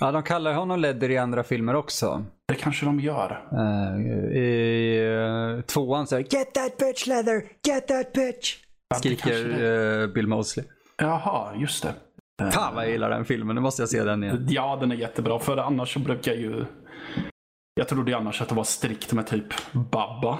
[0.00, 2.24] Ja, de kallar honom Ledder i andra filmer också.
[2.48, 3.48] Det kanske de gör.
[3.52, 5.00] Uh, I
[5.56, 7.42] uh, tvåan så är det, Get that bitch Leather!
[7.66, 8.56] Get that bitch!
[8.88, 9.62] Ja, Skriker
[10.02, 10.66] eh, Bill Mosley.
[10.96, 11.94] Jaha, just det.
[12.52, 14.46] Fan vad jag gillar den filmen, nu måste jag se den igen.
[14.50, 15.38] Ja, den är jättebra.
[15.38, 16.64] För annars så brukar jag ju...
[17.74, 20.38] Jag trodde ju annars att det var strikt med typ Babba.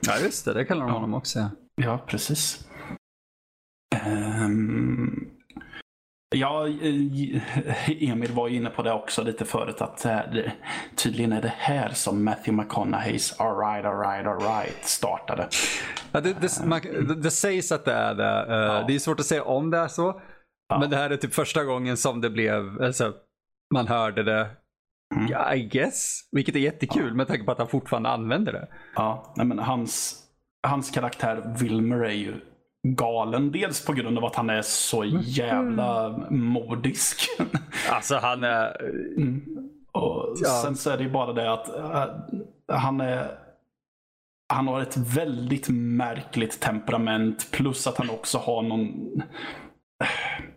[0.00, 1.38] Ja just det, det kallar de honom också.
[1.38, 1.50] ja.
[1.76, 2.68] Ja, precis.
[4.04, 5.28] Ehm,
[6.34, 10.20] ja, eh, Emil var ju inne på det också lite förut att eh,
[10.96, 15.48] tydligen är det här som Matthew McConaugheys Alright, alright, alright startade.
[16.12, 18.46] Ja, det, det, det, sägs att det är det.
[18.48, 18.84] Eh, Ja.
[18.86, 20.20] Det är svårt att säga om det är så.
[20.68, 20.78] Ja.
[20.78, 23.12] Men det här är typ första gången som det blev, alltså,
[23.74, 24.50] man hörde det
[25.56, 26.20] I guess.
[26.32, 27.14] Vilket är jättekul ja.
[27.14, 28.68] med tanke på att han fortfarande använder det.
[28.94, 30.22] Ja, nej men hans,
[30.66, 32.34] hans karaktär Wilmer är ju
[32.84, 33.52] galen.
[33.52, 37.28] Dels på grund av att han är så jävla modisk.
[37.90, 38.82] Alltså han är...
[39.16, 39.42] Mm.
[39.92, 40.62] Och ja.
[40.64, 42.06] Sen så är det ju bara det att uh,
[42.68, 43.38] han är
[44.48, 48.92] han har ett väldigt märkligt temperament plus att han också har någon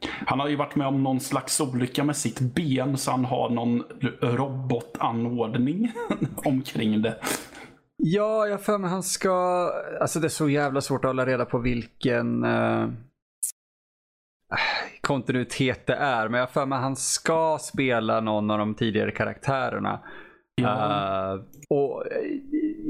[0.02, 3.50] han har ju varit med om någon slags olycka med sitt ben så han har
[3.50, 3.84] någon
[4.22, 5.92] robotanordning
[6.36, 7.18] omkring det.
[7.98, 9.70] Ja, jag för mig han ska...
[10.02, 12.90] Alltså det är så jävla svårt att hålla reda på vilken uh...
[15.02, 16.30] kontinuitet det är.
[16.30, 20.00] Men jag för mig han ska spela någon av de tidigare karaktärerna.
[20.56, 21.34] Ja.
[21.34, 22.04] Uh, och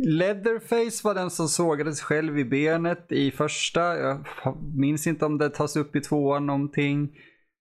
[0.06, 3.98] Leatherface var den som sågade sig själv i benet i första.
[3.98, 4.26] Jag
[4.76, 7.10] minns inte om det tas upp i tvåan någonting.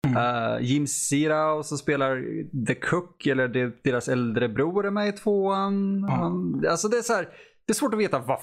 [0.04, 0.16] Mm.
[0.16, 2.22] Uh, Jim Sirao som spelar
[2.66, 5.98] The Cook, eller det, deras äldre bror är med i tvåan.
[5.98, 6.10] Mm.
[6.10, 7.28] Han, alltså det är så här,
[7.66, 8.40] det är svårt att veta vad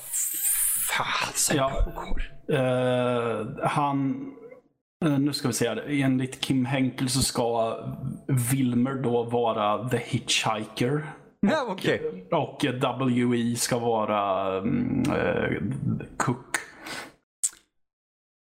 [0.97, 2.21] fan som ja, pågår.
[2.59, 4.31] Uh, han,
[5.05, 5.85] uh, nu ska vi se här.
[5.89, 7.77] Enligt Kim Henkel så ska
[8.51, 11.05] Wilmer då vara The Hitchhiker.
[11.39, 11.99] Ja, okay.
[12.31, 12.65] Och
[13.31, 15.61] WE ska vara uh,
[16.17, 16.50] Cook.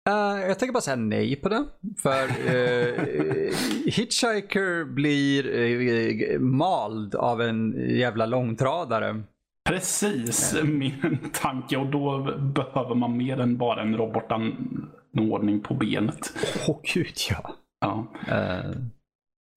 [0.09, 1.65] Uh, jag tänker bara säga nej på det.
[1.97, 3.53] För uh,
[3.85, 9.23] Hitchhiker blir uh, mald av en jävla långtradare.
[9.69, 16.33] Precis min tanke och då behöver man mer än bara en robotanordning på benet.
[16.67, 17.55] Åh oh, gud ja.
[17.79, 18.07] ja.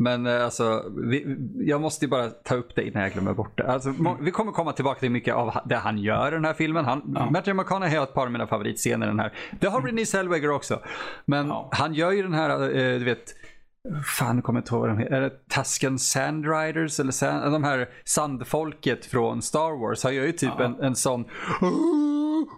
[0.03, 3.59] Men eh, alltså, vi, jag måste ju bara ta upp det innan jag glömmer bort
[3.59, 3.73] det.
[3.73, 4.25] Alltså, mm.
[4.25, 6.85] Vi kommer komma tillbaka till mycket av det han gör i den här filmen.
[6.85, 7.31] Han, ja.
[7.31, 9.33] Matthew McConaughey har ett par av mina favoritscener i den här.
[9.61, 10.81] Det har Renée Zellweger också.
[11.25, 11.69] Men ja.
[11.73, 13.35] han gör ju den här, eh, du vet,
[14.19, 15.15] Fan, kommer inte ihåg vad de heter.
[15.15, 17.01] Är det Tusken Sandriders?
[17.01, 20.05] Eller sand, de här sandfolket från Star Wars.
[20.05, 20.65] Han gör ju typ ja.
[20.65, 21.25] en, en sån...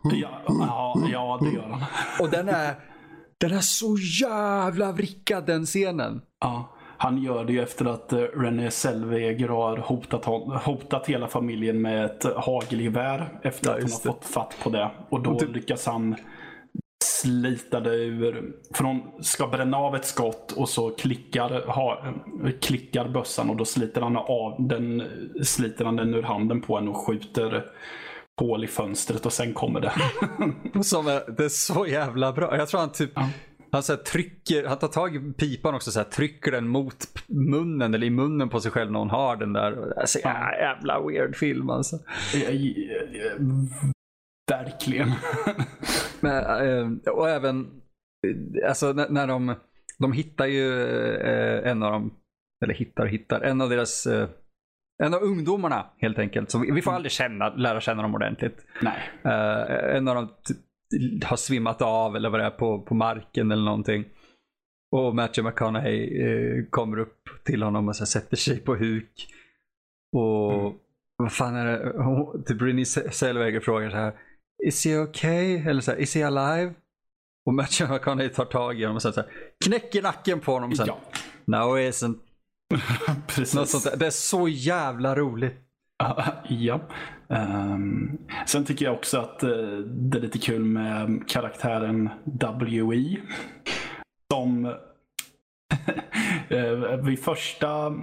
[0.02, 1.82] Ja, ja, ja, det gör han.
[2.20, 2.74] Och den är,
[3.38, 6.20] den är så jävla vrickad den scenen.
[6.40, 6.73] Ja.
[7.04, 10.24] Han gör det ju efter att eh, René Zellweger har hotat,
[10.64, 14.90] hotat hela familjen med ett hagelgevär efter ja, att hon har fått fatt på det.
[15.08, 16.16] Och då och lyckas han
[17.04, 22.04] slita det ur, för hon ska bränna av ett skott och så klickar, ha,
[22.60, 25.02] klickar bössan och då sliter han av den,
[25.42, 27.64] sliter han den ur handen på henne och skjuter
[28.40, 29.92] hål i fönstret och sen kommer det.
[30.84, 32.56] Som är, det är så jävla bra.
[32.56, 33.28] Jag tror han typ ja.
[33.74, 37.94] Han, så trycker, han tar tag i pipan också, så här, trycker den mot munnen
[37.94, 39.98] eller i munnen på sig själv när hon har den där.
[40.00, 41.98] Alltså, ja, jävla weird film alltså.
[44.50, 45.08] Verkligen.
[46.20, 47.80] Men, eh, och även,
[48.68, 49.54] alltså när, när de,
[49.98, 50.84] de hittar ju
[51.14, 52.14] eh, en av dem,
[52.64, 54.28] eller hittar hittar, en av deras eh,
[55.02, 56.50] en av ungdomarna helt enkelt.
[56.50, 56.96] Så vi får mm.
[56.96, 58.66] aldrig känna, lära känna dem ordentligt.
[58.82, 59.10] Nej.
[59.96, 60.28] en av dem
[61.24, 64.04] har svimmat av eller vad det är på, på marken eller någonting.
[64.92, 69.28] Och Matthew McConaughey eh, kommer upp till honom och så sätter sig på huk.
[70.12, 70.72] Och mm.
[71.16, 72.02] vad fan är det?
[72.02, 74.12] Hon, typ Renée Zellweger frågar så här.
[74.64, 75.56] Is he okay?
[75.56, 76.74] Eller så här, is he alive?
[77.46, 79.30] Och Matthew McConaughey tar tag i honom och säger så här,
[79.64, 80.98] knäcker nacken på honom och sen, ja.
[81.44, 82.18] no he isn't.
[83.26, 83.54] Precis.
[83.54, 83.96] Något sånt där.
[83.96, 85.56] Det är så jävla roligt.
[86.48, 86.80] Ja.
[87.28, 93.16] Um, sen tycker jag också att uh, det är lite kul med karaktären W.E.
[94.32, 94.66] Som
[96.50, 97.94] uh, vid första uh,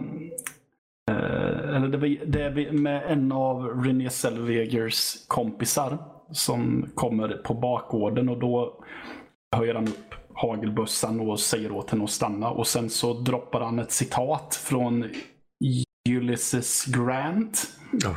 [1.76, 5.98] eller det, det är med en av Renée Zellwegers kompisar
[6.32, 8.84] som kommer på bakgården och då
[9.56, 13.80] höjer han upp hagelbössan och säger åt henne att stanna och sen så droppar han
[13.80, 15.10] ett citat från
[16.10, 17.68] Ulysses Grant.
[18.04, 18.16] Oh,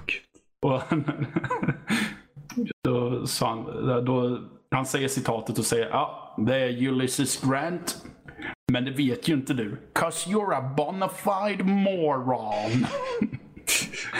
[0.62, 0.82] och
[2.84, 8.04] då sa han, då, han säger citatet och säger ja, det är Ulysses Grant.
[8.72, 9.76] Men det vet ju inte du.
[9.92, 12.86] Cause you're a bona fide moron.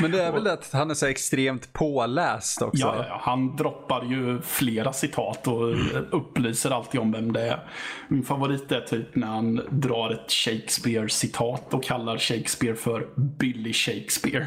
[0.00, 2.86] Men det är väl att han är så extremt påläst också?
[2.86, 5.74] Ja, ja, han droppar ju flera citat och
[6.10, 7.70] upplyser alltid om vem det är.
[8.08, 14.46] Min favorit är typ när han drar ett Shakespeare-citat och kallar Shakespeare för Billy Shakespeare.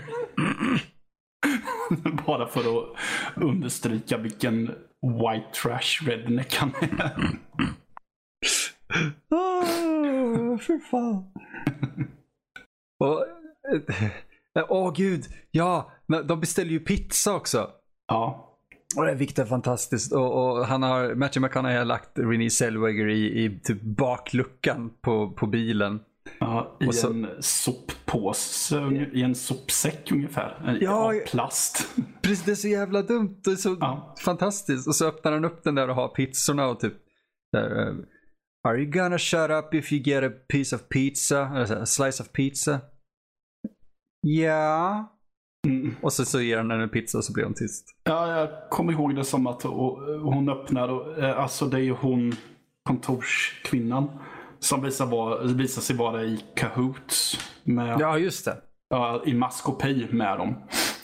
[2.25, 2.97] Bara för att
[3.35, 4.65] understryka vilken
[5.01, 7.37] white trash redneck han är.
[9.29, 11.31] Åh, för fan.
[12.99, 13.25] Och,
[14.69, 15.91] Åh oh, gud, ja,
[16.25, 17.69] de beställer ju pizza också.
[18.07, 18.43] Ja.
[18.97, 20.13] Och det är viktigt fantastiskt.
[20.13, 25.31] Och, och, han har, Matthew McConaughey har lagt Renée Zellweger i, i typ bakluckan på,
[25.31, 25.99] på bilen.
[26.39, 26.77] Ja.
[26.79, 30.77] I så- en soppåse, i en sopsäck ungefär.
[30.81, 31.87] Ja, av plast.
[32.21, 33.41] Precis, det är så jävla dumt.
[33.43, 34.15] Det är så Ja.
[34.25, 34.87] fantastiskt.
[34.87, 36.93] Och så öppnar han upp den där och har pizzorna och typ
[37.51, 37.93] där, eh,
[38.67, 41.51] Are you gonna shut up if you get a piece of pizza?
[41.55, 42.79] Eller så här, a slice of pizza?
[44.21, 45.13] Ja.
[45.67, 45.95] Mm.
[46.01, 47.85] Och så, så ger han henne en pizza och så blir hon tyst.
[48.03, 51.81] Ja, jag kommer ihåg det som att hon hon öppnar, och, eh, alltså det är
[51.81, 52.33] ju hon,
[52.83, 54.09] kontorskvinnan,
[54.59, 57.39] som visar, vara, visar sig vara i Kahoots.
[57.63, 58.57] Med, Ja, just det.
[58.89, 60.55] ja, I maskopi med dem.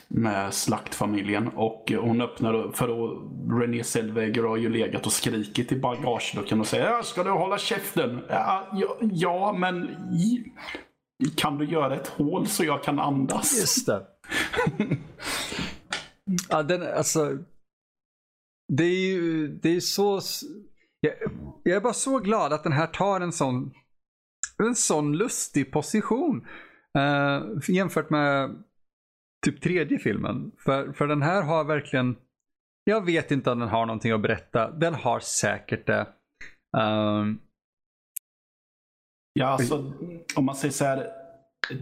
[0.08, 1.48] Med slaktfamiljen.
[1.48, 3.20] Och hon öppnar för att
[3.62, 7.58] René Zellweger har ju legat och skrikit i bagageluckan och säger ja, ska du hålla
[7.58, 8.20] käften?
[8.30, 9.90] Ja, ja, ja men
[11.36, 13.60] kan du göra ett hål så jag kan andas?
[13.60, 14.06] Just det.
[16.50, 17.38] ja, den, alltså.
[18.74, 20.22] Det är ju, det är så.
[21.00, 21.14] Jag,
[21.64, 23.74] jag är bara så glad att den här tar en sån,
[24.64, 26.48] en sån lustig position.
[26.98, 28.64] eh, jämfört med
[29.46, 30.52] typ tredje filmen.
[30.66, 32.16] För, för den här har verkligen,
[32.84, 34.72] jag vet inte om den har någonting att berätta.
[34.72, 36.08] Den har säkert det.
[36.78, 37.40] Ehm,
[39.34, 39.92] Ja, alltså
[40.36, 41.08] om man säger så här.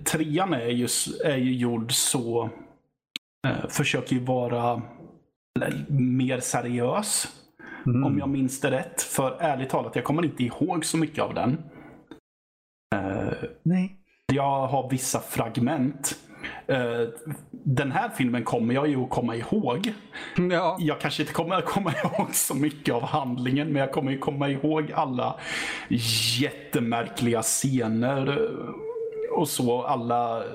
[0.06, 0.88] Trean är ju,
[1.26, 2.50] är ju gjord så,
[3.48, 4.82] eh, försöker ju vara
[5.60, 7.28] eller, mer seriös.
[7.86, 8.04] mm.
[8.04, 9.02] Om jag minns det rätt.
[9.02, 11.58] För ärligt talat, jag kommer inte ihåg så mycket av den.
[12.96, 13.34] Eh,
[13.64, 13.96] Nej.
[14.34, 16.20] jag har vissa fragment.
[16.68, 17.08] Eh,
[17.52, 19.94] den här filmen kommer jag ju att komma ihåg.
[20.52, 20.78] Ja.
[20.80, 24.18] Jag kanske inte kommer att komma ihåg så mycket av handlingen, men jag kommer ju
[24.18, 25.40] komma ihåg alla
[26.40, 29.84] jättemärkliga scener eh, och så.
[29.84, 30.46] Alla eh,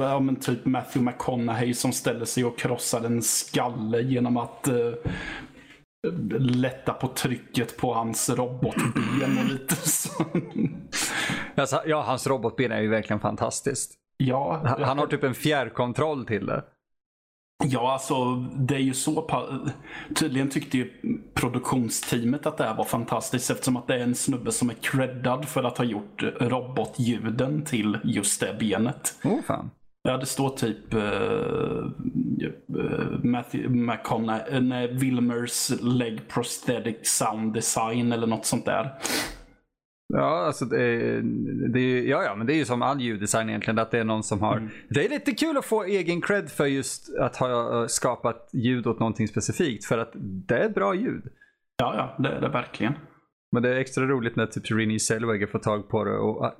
[0.00, 4.68] ja, men typ Matthew McConaughey som ställer sig och krossar en skalle genom att
[6.38, 10.24] lätta på trycket på hans robotben och lite så.
[11.54, 13.98] Alltså, ja, hans robotben är ju verkligen fantastiskt.
[14.16, 16.64] Ja, Han, han har typ en fjärrkontroll till det.
[17.64, 19.44] Ja, alltså det är ju så
[20.14, 20.90] Tydligen tyckte ju
[21.34, 25.48] produktionsteamet att det här var fantastiskt eftersom att det är en snubbe som är creddad
[25.48, 29.14] för att ha gjort robotljuden till just det benet.
[29.24, 29.70] Oh fan.
[30.02, 31.90] Ja, det står typ uh,
[33.22, 38.94] Matthew McConaughey, nej, Wilmers leg prosthetic sound design eller något sånt där.
[40.08, 41.20] Ja, alltså det,
[41.72, 43.78] det ja, ja, men det är ju som all ljuddesign egentligen.
[43.78, 44.70] Att det är någon som har.
[44.88, 48.86] Det är lite kul att få egen cred för just att ha eh, skapat ljud
[48.86, 49.84] åt någonting specifikt.
[49.84, 51.22] För att det är bra ljud.
[51.76, 52.94] Ja, ja, det är det verkligen.
[53.52, 56.54] Men det är extra roligt när typ Renée Zellweger får tag på det och ah,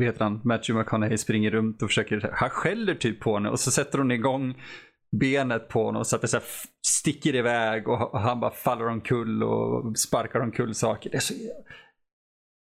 [0.00, 3.70] heter han, Matthew McConaughey springer runt och försöker, han skäller typ på henne och så
[3.70, 4.54] sätter hon igång
[5.20, 6.38] benet på honom så att det så
[6.86, 11.10] sticker iväg och och han bara faller omkull och sparkar omkull saker.
[11.10, 11.34] Det är så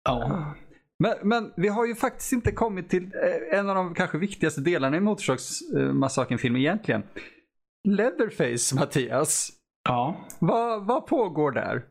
[0.03, 0.53] Ja.
[0.99, 4.61] Men, men vi har ju faktiskt inte kommit till eh, en av de kanske viktigaste
[4.61, 7.03] delarna i Motorsågsmassakern-filmen egentligen.
[7.87, 9.49] Leatherface, Mattias.
[9.89, 10.15] ja.
[10.39, 11.83] Vad, vad pågår där?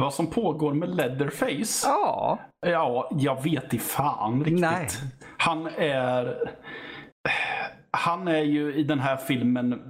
[0.00, 1.88] Vad som pågår med Leatherface?
[1.88, 4.60] Ja, Ja, jag vet i fan riktigt.
[4.60, 4.88] Nej.
[5.36, 6.50] Han är...
[7.90, 9.82] Han är ju i den här filmen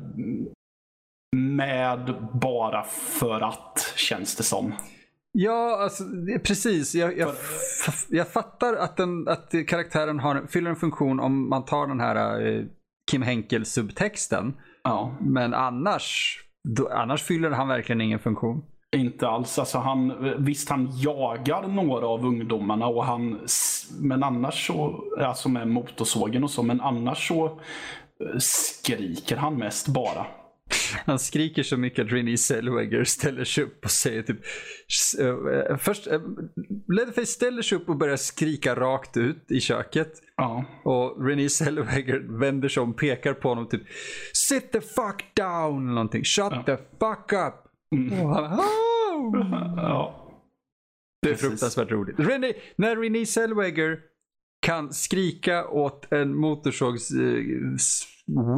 [1.36, 4.72] med bara för att, känns det som.
[5.34, 6.04] Ja alltså,
[6.44, 6.94] precis.
[6.94, 7.34] Jag, jag,
[8.10, 12.46] jag fattar att, den, att karaktären har, fyller en funktion om man tar den här
[12.46, 12.64] eh,
[13.10, 14.54] Kim Henkel-subtexten.
[14.84, 16.38] Ja, Men annars,
[16.76, 18.64] då, annars fyller han verkligen ingen funktion.
[18.96, 19.58] inte alls.
[19.58, 20.12] Alltså han,
[20.44, 23.40] visst, han jagar några av ungdomarna och han...
[24.00, 29.88] Men annars så, alltså med motorsågen och så, men annars så eh, skriker han mest
[29.88, 30.26] bara.
[31.06, 34.38] Han skriker så mycket att Renée Zellweger ställer sig upp och säger typ...
[35.20, 36.20] eh, först, uh,
[36.88, 40.12] Leatherface ställer sig upp och börjar skrika rakt ut i köket.
[40.36, 40.64] Ja.
[40.84, 43.82] Och Renée Zellweger vänder sig om och pekar på honom typ
[44.48, 46.24] Sit the fuck down eller någonting.
[46.24, 47.54] Shut the fuck up.
[48.10, 49.38] Han, "Oh!"
[49.76, 50.20] ja.
[51.22, 51.48] Det är Precis.
[51.48, 52.20] fruktansvärt roligt.
[52.20, 53.98] Renée, när Renée Zellweger
[54.66, 58.06] kan skrika åt en motorsågs eh, s-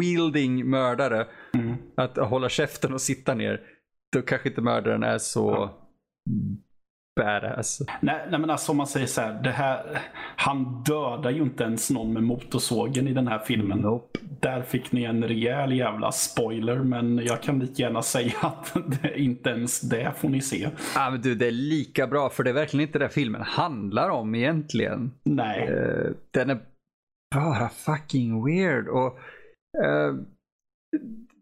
[0.00, 1.74] wielding mördare Mm.
[1.96, 3.60] att hålla käften och sitta ner.
[4.12, 5.70] Då kanske inte mördaren är så
[7.20, 7.80] badass.
[8.00, 9.98] Nej, nej men alltså om man säger så här, det här.
[10.36, 13.78] Han dödar ju inte ens någon med motorsågen i den här filmen.
[13.78, 14.18] Nope.
[14.40, 19.20] Där fick ni en rejäl jävla spoiler, men jag kan lika gärna säga att det,
[19.20, 20.68] inte ens det får ni se.
[20.96, 24.10] Ah, men du, det är lika bra för det är verkligen inte det filmen handlar
[24.10, 25.12] om egentligen.
[25.24, 25.68] Nej.
[25.68, 26.58] Eh, den är
[27.34, 28.88] bara fucking weird.
[28.88, 29.18] Och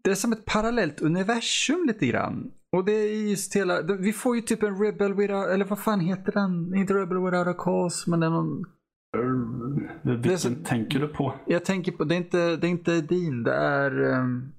[0.03, 2.51] Det är som ett parallellt universum lite grann.
[2.77, 5.99] Och det är just hela, vi får ju typ en Rebel without, eller vad fan
[5.99, 6.75] heter den?
[6.75, 8.63] Inte Rebel without a cause, men det är någon
[10.03, 11.33] Vilken är så- tänker du på?
[11.47, 14.51] Jag tänker på, det är inte, det är inte Dean, det är um,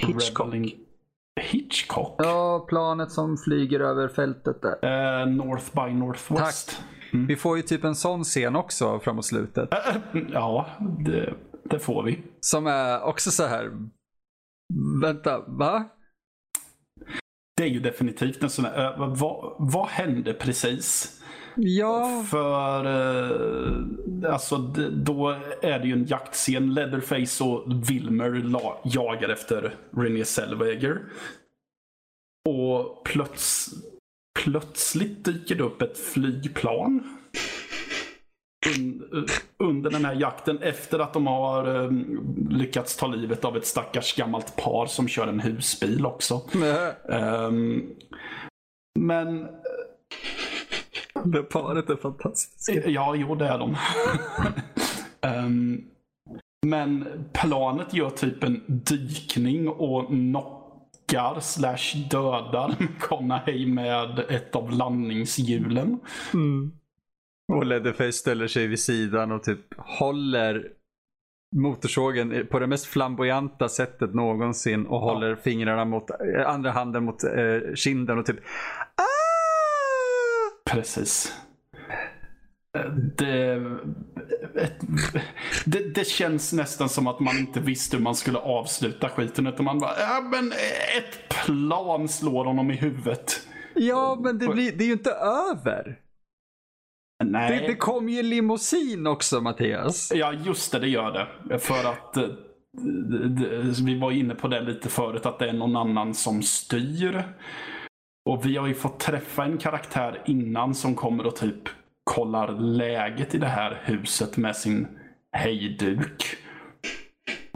[0.00, 0.46] Hitchcock.
[0.54, 0.74] Rebelling-
[1.40, 2.14] Hitchcock?
[2.18, 5.20] Ja, planet som flyger över fältet där.
[5.22, 6.82] Eh, North by Northwest.
[7.12, 9.72] Vi får ju typ en sån scen också framåt slutet.
[9.72, 10.66] Eh, ja,
[11.06, 11.34] det,
[11.70, 12.22] det får vi.
[12.40, 13.72] Som är också så här.
[15.02, 15.88] Vänta, va?
[17.56, 21.14] Det är ju definitivt en sån här, vad, vad hände precis?
[21.60, 24.56] Ja, För eh, alltså,
[24.90, 25.28] då
[25.62, 26.74] är det ju en jaktscen.
[26.74, 28.42] Leatherface och Wilmer
[28.84, 31.00] jagar efter Renée Zellweger.
[32.48, 33.70] Och plöts,
[34.44, 37.18] plötsligt dyker det upp ett flygplan.
[38.76, 41.90] Un, eh, under den här jakten efter att de har eh,
[42.50, 46.42] lyckats ta livet av ett stackars gammalt par som kör en husbil också.
[47.10, 47.86] Ehm,
[48.98, 49.46] men
[51.24, 52.86] det paret är fantastiskt.
[52.86, 53.76] Ja, jo det är de.
[55.20, 55.84] Ehm,
[56.66, 66.00] men planet gör typ en dykning och knockar slash dödar McConaughey med ett av landningshjulen.
[67.52, 70.72] Och Leatherface ställer sig vid sidan och typ håller
[71.56, 77.24] motorsågen på det mest flamboyanta sättet någonsin och håller fingrarna mot, eh, andra handen mot
[77.24, 78.38] eh, kinden och typ
[78.96, 79.04] ah!
[80.70, 81.32] Precis.
[83.16, 83.60] Det,
[85.64, 89.46] det, det känns nästan som att man inte visste hur man skulle avsluta skiten.
[89.46, 90.52] Utan man bara, ja men
[90.98, 93.40] ett plan slår honom i huvudet.
[93.74, 95.12] Ja, men det, blir, det är ju inte
[95.50, 95.98] över.
[97.24, 97.60] Nej.
[97.60, 100.12] Det, det kom ju en limousin också Mattias.
[100.14, 101.58] Ja, just det, det gör det.
[101.58, 102.28] För att eh,
[103.84, 107.24] vi var inne på det lite förut, att det är någon annan som styr.
[108.30, 111.68] Och vi har ju fått träffa en karaktär innan som kommer och typ
[112.04, 114.88] kollar läget i det här huset med sin
[115.32, 116.36] hejduk.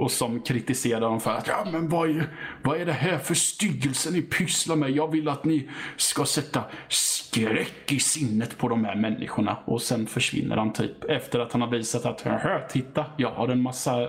[0.03, 3.35] Och som kritiserar dem för att ja, men vad, är, vad är det här för
[3.35, 4.91] styggelse ni pysslar med?
[4.91, 9.59] Jag vill att ni ska sätta skräck i sinnet på de här människorna.
[9.65, 13.49] Och sen försvinner han typ efter att han har visat att "Haha, titta, jag har
[13.49, 14.09] en massa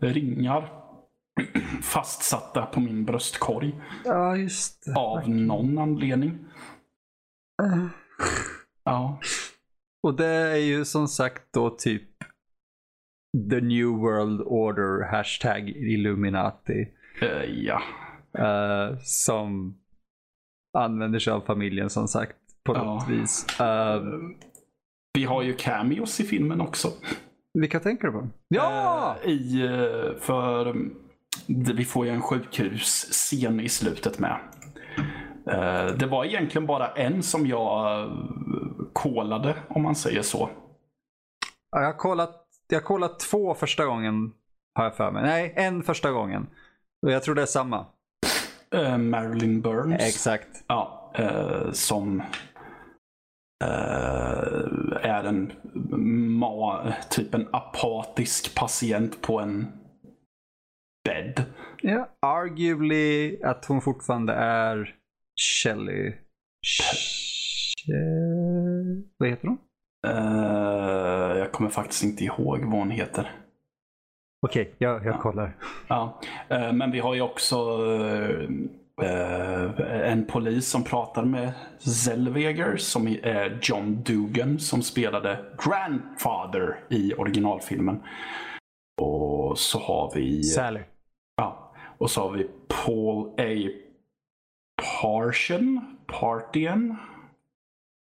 [0.00, 0.68] ringar
[1.82, 3.74] fastsatta på min bröstkorg
[4.04, 4.94] Ja, just det.
[5.00, 6.38] av någon anledning.
[8.84, 9.20] Ja,
[10.02, 12.02] Och det är ju som sagt då typ
[13.50, 16.88] The New World Order hashtag Illuminati.
[17.22, 17.82] eh, ja.
[18.38, 19.74] eh, som
[20.78, 22.84] använder sig av familjen som sagt på Ja.
[22.84, 23.60] något vis.
[23.60, 24.02] Eh,
[25.14, 26.88] Vi har ju cameos i filmen också.
[27.54, 28.28] vilka tänker du på?
[28.48, 29.16] Ja!
[29.24, 29.68] I,
[30.20, 30.94] för mm,
[31.76, 34.38] vi får ju en sjukhusscen i slutet med.
[35.98, 38.08] Det var egentligen bara en som jag
[38.92, 40.50] kolade, om man säger så.
[41.70, 42.41] Ja, Jag har kollat,
[42.72, 44.32] jag kollat två första gången
[44.74, 45.22] har jag för mig.
[45.22, 46.46] Nej, en första gången.
[47.06, 47.86] Och jag tror det är samma.
[48.74, 50.02] Eh, Marilyn Burns.
[50.02, 50.48] Exakt.
[50.66, 52.20] Ja, eh, som
[53.64, 54.48] eh,
[55.02, 55.52] är en
[56.38, 59.72] ma, typ en apatisk patient på en
[61.04, 61.44] bädd.
[61.82, 64.94] Ja, arguably att hon fortfarande är
[65.40, 66.12] Shelley.
[66.66, 67.22] She-
[69.18, 69.58] Vad heter hon?
[70.06, 73.30] Eh, jag kommer faktiskt inte ihåg vad hon heter.
[74.46, 75.56] Okej, jag, jag kollar.
[75.88, 77.56] Ja, eh, men vi har ju också
[79.02, 87.14] eh, en polis som pratar med Zellweger som är John Dugan som spelade Grandfather i
[87.14, 88.02] originalfilmen.
[89.00, 90.80] Och så har vi Sally.
[91.36, 93.70] ja, och så har vi Paul A.
[95.02, 96.96] Partion, Partien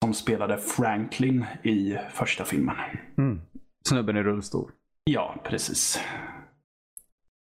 [0.05, 2.75] som spelade Franklin i första filmen.
[3.17, 3.41] Mm.
[3.87, 4.71] Snubben i rullstol.
[5.03, 5.99] Ja, precis.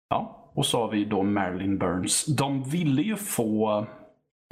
[0.09, 2.27] Ja, och så har vi då Marilyn Burns.
[2.27, 3.87] De ville ju få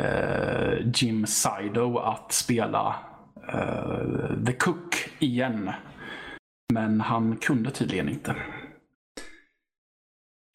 [0.03, 2.97] eh, Jim Sido att spela
[3.49, 5.71] eh, The Cook igen.
[6.73, 8.37] Men han kunde tydligen inte.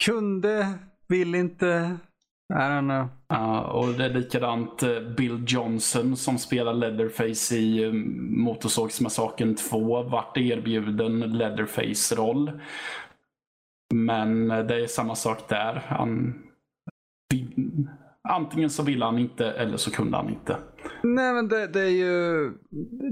[0.04, 0.78] Kunde,
[1.08, 1.98] vill inte.
[2.54, 3.08] I don't know.
[3.28, 7.92] Ja, och det är likadant eh, Bill Johnson som spelar Leatherface i eh,
[8.42, 12.60] Motorsågsmassakern 2 vart erbjuden Leatherface-roll.
[13.94, 15.84] Men eh, det är samma sak där.
[15.88, 16.34] Han,
[18.28, 20.56] antingen så ville han inte eller så kunde han inte.
[21.02, 22.52] Nej men det, det är ju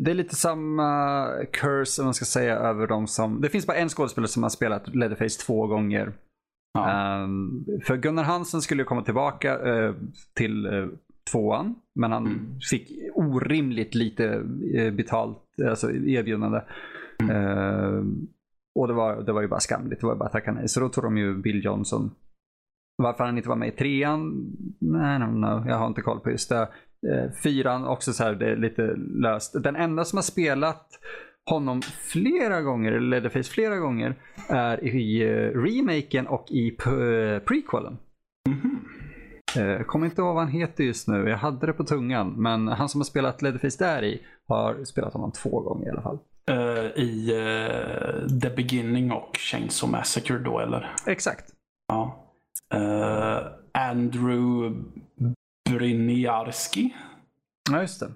[0.04, 3.40] det är lite samma curse om man ska säga över de som.
[3.40, 6.12] Det finns bara en skådespelare som har spelat Leatherface två gånger.
[6.76, 7.22] Ja.
[7.22, 9.94] Ehm, för Gunnar Hansen skulle komma tillbaka eh,
[10.34, 10.88] till uh,
[11.32, 11.74] tvåan.
[11.94, 12.58] Men han Mm.
[12.70, 14.28] fick orimligt lite
[14.78, 16.60] uh, betalt, alltså erbjudande.
[17.30, 18.02] Eh,
[18.74, 20.68] och det var, det var ju bara skamligt, det var ju bara att tacka nej.
[20.68, 22.10] Så då tog de ju Bill Johnson.
[23.02, 24.46] Varför han inte var med i trean?
[24.80, 26.68] Nej, no, no, jag har inte koll på just det.
[27.12, 29.62] Eh, fyran också så här, det är lite löst.
[29.62, 30.86] Den enda som har spelat
[31.46, 34.14] honom flera gånger, eller Leatherface flera gånger,
[34.48, 37.98] är i uh, remaken och i uh, prequelen.
[39.58, 42.34] Uh, kommer inte ihåg vad han heter just nu, jag hade det på tungan.
[42.36, 46.02] Men han som har spelat Leatherface där i har spelat honom två gånger i alla
[46.02, 46.18] fall.
[46.50, 50.94] Uh, I uh, The Beginning och Chainsaw Massacre då eller?
[51.06, 51.44] Exakt.
[51.88, 52.22] Ja.
[52.74, 54.82] Uh, Andrew
[55.70, 56.94] Bryniarski.
[57.70, 58.10] Ja, just det.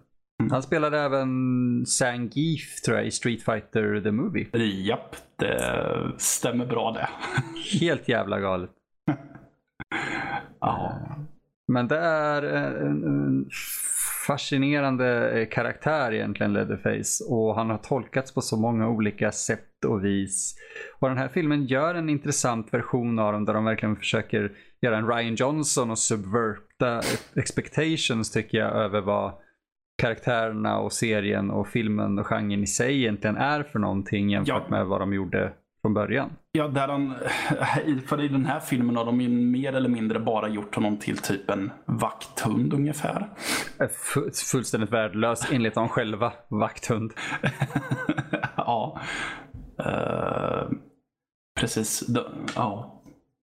[0.50, 4.46] Han spelade även Zangief tror jag i Street Fighter The Movie.
[4.58, 7.08] Japp, det stämmer bra det.
[7.80, 8.70] Helt jävla galet.
[10.60, 11.00] ja.
[11.68, 13.48] Men det är en, en
[14.26, 17.24] fascinerande karaktär egentligen, Leatherface.
[17.24, 20.54] Och han har tolkats på så många olika sätt och vis.
[20.98, 24.98] Och den här filmen gör en intressant version av dem där de verkligen försöker göra
[24.98, 27.00] en Ryan Johnson och subverta
[27.36, 29.32] expectations tycker jag över vad
[30.00, 34.70] karaktärerna och serien och filmen och genren i sig egentligen är för någonting jämfört ja.
[34.70, 36.30] med vad de gjorde från början.
[36.52, 37.14] Ja, där han,
[38.06, 41.18] för i den här filmen har de ju mer eller mindre bara gjort honom till
[41.18, 43.28] typ en vakthund ungefär.
[44.50, 47.12] Fullständigt värdelös enligt dem själva, vakthund.
[48.56, 49.00] ja.
[49.80, 50.70] Uh,
[51.60, 52.04] precis.
[52.54, 52.99] Ja.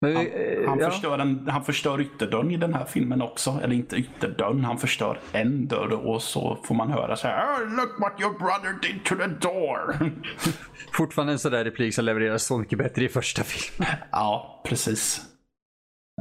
[0.02, 0.90] Men, Han, eh, han, ja.
[0.90, 3.60] förstör en, han förstör ytterdörren i den här filmen också.
[3.62, 7.44] Eller inte ytterdörren, han förstör en dörr och så får man höra så här.
[7.46, 10.10] "Oh, look what your brother did to the door.
[10.92, 13.92] Fortfarande en sån där replik som levereras så mycket bättre i första filmen.
[14.12, 15.18] ja, precis.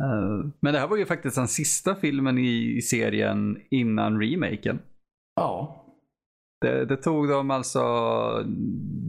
[0.01, 4.79] Eh, Men det här var ju faktiskt den sista filmen i i serien innan remaken.
[5.35, 5.85] Ja,
[6.61, 7.83] Det, det tog dem alltså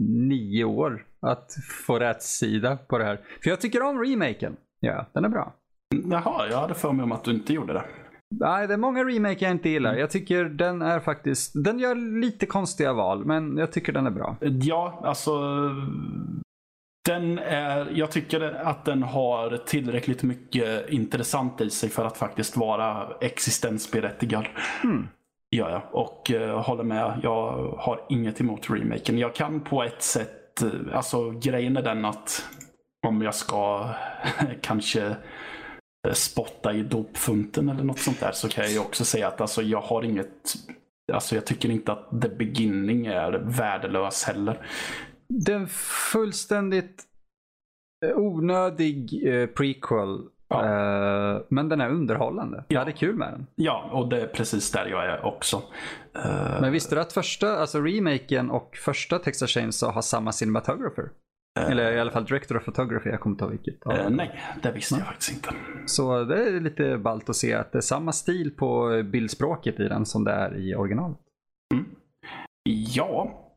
[0.09, 3.21] nio år att få rätt sida på det här.
[3.43, 4.57] För jag tycker om remaken.
[4.81, 5.53] Ja, den är bra.
[6.11, 7.85] jaha, jag hade för mig om att du inte gjorde det.
[8.31, 9.95] Nej, det är många remake jag inte gillar.
[9.95, 14.11] Jag tycker den är faktiskt, den gör lite konstiga val, men jag tycker den är
[14.11, 14.37] bra.
[14.41, 15.41] Ja, alltså.
[17.09, 22.57] Den är, jag tycker att den har tillräckligt mycket intressant i sig för att faktiskt
[22.57, 24.45] vara existensberättigad.
[24.83, 25.09] Hmm.
[25.57, 25.83] Gör jag.
[25.93, 27.21] Och eh, håller med.
[27.23, 29.19] Jag har inget emot remaken.
[29.19, 32.45] Jag kan på ett sätt, eh, alltså grejen är den att
[33.07, 33.91] om jag ska
[34.61, 35.07] kanske
[36.09, 39.41] eh, spotta i dopfunten eller något sånt där så kan jag ju också säga att
[39.41, 40.55] alltså, jag har inget
[41.13, 44.67] Alltså jag tycker inte att The Beginning är värdelös heller.
[45.29, 45.69] Det är en
[46.13, 47.05] fullständigt
[48.07, 50.29] eh, onödig eh, prequel.
[50.51, 50.65] Ja.
[51.35, 52.65] eh, men den är underhållande.
[52.69, 53.47] Jag hade kul med den.
[53.55, 55.63] Ja, och det är precis där jag är också.
[56.25, 61.09] Eh, Men visste du att första, alltså remaken och första Texas Chainsaw har samma cinematographer?
[61.61, 63.75] Eller i alla fall director of photography, jag kommer inte ihåg vilket.
[63.85, 64.09] Ja.
[64.09, 65.49] nej, det visste jag faktiskt inte.
[65.87, 69.89] Så det är lite ballt att se att det är samma stil på bildspråket i
[69.89, 71.19] den som det är i originalet.
[72.95, 73.50] Ja,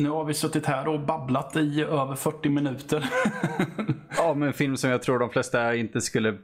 [0.00, 3.10] nu har vi suttit här och babblat i över 40 minuter.
[4.18, 6.38] Ja, men en film som jag tror de flesta inte skulle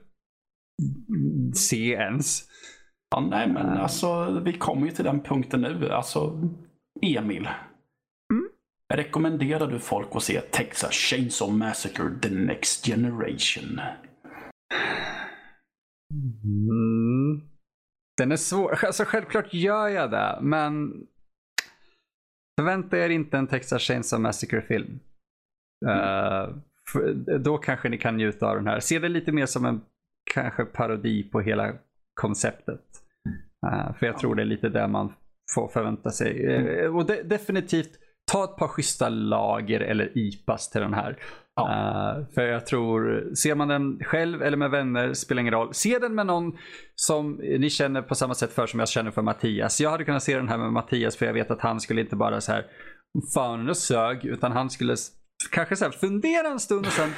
[1.54, 2.42] se ens.
[3.10, 5.90] ja, nej, men alltså vi kommer ju till den punkten nu.
[5.90, 6.50] Alltså,
[7.02, 7.48] Emil.
[8.94, 13.80] Rekommenderar du folk att se Texas Chainsaw Massacre The Next Generation?
[16.44, 17.40] Mm.
[18.18, 18.84] Den är svår.
[18.84, 20.92] Alltså självklart gör jag det, men
[22.62, 25.00] förvänta er inte en Texas Chainsaw Massacre-film.
[25.86, 26.54] Eh,
[26.92, 28.80] för- då kanske ni kan njuta av den här.
[28.80, 29.80] Se det lite mer som en
[30.34, 31.72] kanske parodi på hela
[32.14, 32.80] konceptet.
[33.66, 35.12] Eh, för jag tror det är lite det man
[35.54, 36.46] får förvänta sig.
[36.46, 37.98] Eh, och de- definitivt
[38.32, 41.18] ta ett par schyssta lager eller IPAs till den här.
[41.60, 45.74] Eh, för jag tror, ser man den själv eller med vänner, spelar ingen roll.
[45.74, 46.52] Se den med någon
[46.94, 49.80] som ni känner på samma sätt för som jag känner för Mattias.
[49.80, 52.16] Jag hade kunnat se den här med Mattias för jag vet att han skulle inte
[52.16, 52.64] bara så här,
[53.34, 54.96] fan det sög, utan han skulle
[55.50, 57.10] kanske så här, fundera en stund och sen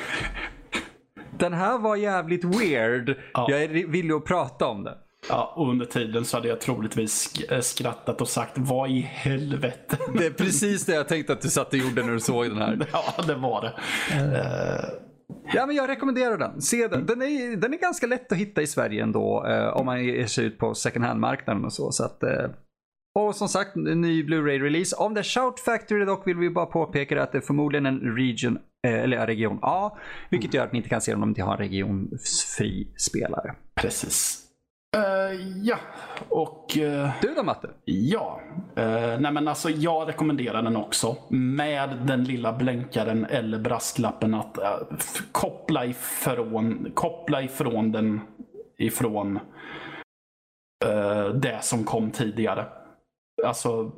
[1.39, 3.17] den här var jävligt weird.
[3.33, 3.47] Ja.
[3.51, 4.99] Jag är villig att prata om det.
[5.29, 9.99] Ja, och under tiden så hade jag troligtvis eh, skrattat och sagt vad i helvete.
[10.19, 12.59] Det är precis det jag tänkte att du satt och gjorde när du såg den
[12.59, 12.87] här.
[12.93, 13.73] ja, det var det.
[14.15, 15.05] Eh,
[15.53, 16.63] Ja, men jag rekommenderar den.
[16.63, 17.07] Se den.
[17.07, 20.27] Den är, den är ganska lätt att hitta i Sverige ändå eh, om man ger
[20.27, 21.93] sig ut på second hand-marknaden och så.
[21.93, 22.51] så att, eh,
[23.15, 24.97] och som sagt, en ny Blu-ray-release.
[24.97, 28.01] Om det är Shout Factory dock vill vi bara påpeka att det är förmodligen en
[28.01, 29.99] region, eh, eller region A.
[30.31, 33.55] Vilket gör att ni inte kan se den om ni har en regionfri spelare.
[33.75, 34.44] precis.
[34.95, 35.33] Eh,
[35.63, 35.77] ja,
[36.29, 36.79] och...
[36.79, 37.71] eh, Du då Matte?
[37.85, 38.41] Ja,
[38.77, 41.17] eh, nej men alltså jag rekommenderar den också.
[41.29, 44.59] Med den lilla blänkaren eller brasklappen att
[45.33, 48.21] koppla, ifrån, koppla ifrån den
[48.79, 49.39] ifrån
[51.35, 52.67] det som kom tidigare.
[53.47, 53.93] Alltså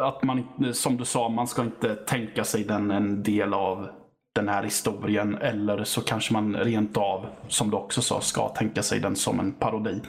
[0.00, 3.88] att man som du sa, man ska inte tänka sig den en del av
[4.34, 5.34] den här historien.
[5.34, 9.40] Eller så kanske man rent av, som du också sa, ska tänka sig den som
[9.40, 10.00] en parodi.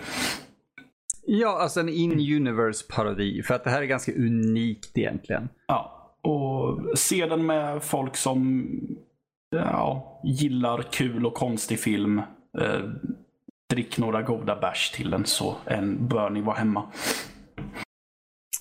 [1.25, 3.43] Ja, alltså en in-universe parodi.
[3.43, 5.49] För att det här är ganska unikt egentligen.
[5.67, 8.67] Ja, och se den med folk som
[9.55, 12.19] ja, gillar kul och konstig film.
[12.61, 12.81] Eh,
[13.69, 16.91] drick några goda bärs till den så en bör ni vara hemma.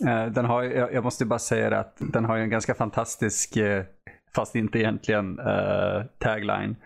[0.06, 3.84] Eh, Den har, jag måste bara säga att den har ju en ganska fantastisk, eh,
[4.34, 6.76] fast inte egentligen, eh, tagline.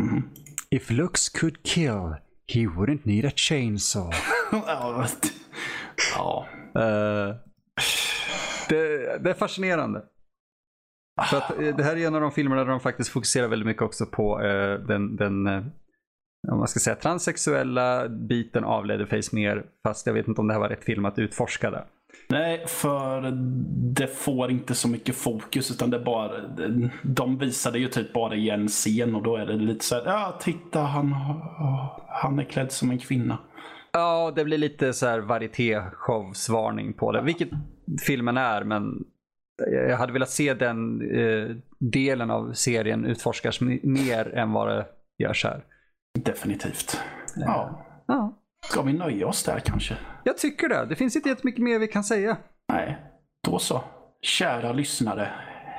[0.00, 0.22] Mm.
[0.70, 2.16] If looks could kill,
[2.46, 4.10] he wouldn't need a chainsaw.
[4.52, 5.06] ja,
[6.14, 6.46] ja,
[6.76, 7.34] Eh,
[8.68, 10.02] det, det är fascinerande.
[11.30, 13.66] För att, eh, det här är en av de filmerna där de faktiskt fokuserar väldigt
[13.66, 15.62] mycket också på eh, den, den eh,
[16.52, 19.66] om man ska säga, transsexuella biten av Leatherface mer.
[19.82, 21.84] Fast jag vet inte om det här var rätt film att utforska det.
[22.28, 23.32] Nej, för
[23.94, 26.40] det får inte så mycket fokus utan det bara,
[27.02, 30.02] de visade ju typ bara i en scen och då är det lite så här,
[30.06, 31.12] ja titta han,
[32.08, 33.38] han är klädd som en kvinna.
[33.92, 37.22] Ja, det blir lite så här varieté-showsvarning på det.
[37.22, 37.48] Vilket
[38.06, 39.04] filmen är, men
[39.72, 44.86] jag hade velat se den eh, delen av serien utforskas mer än vad det
[45.18, 45.64] görs här.
[46.18, 47.00] Definitivt.
[47.36, 47.82] Ja.
[48.06, 48.38] Ja,
[48.70, 49.96] Ska vi nöja oss där kanske?
[50.24, 50.86] jag tycker det.
[50.86, 52.36] Det finns inte jättemycket mer vi kan säga.
[52.72, 52.98] Nej,
[53.48, 53.84] då så.
[54.22, 55.32] Kära lyssnare.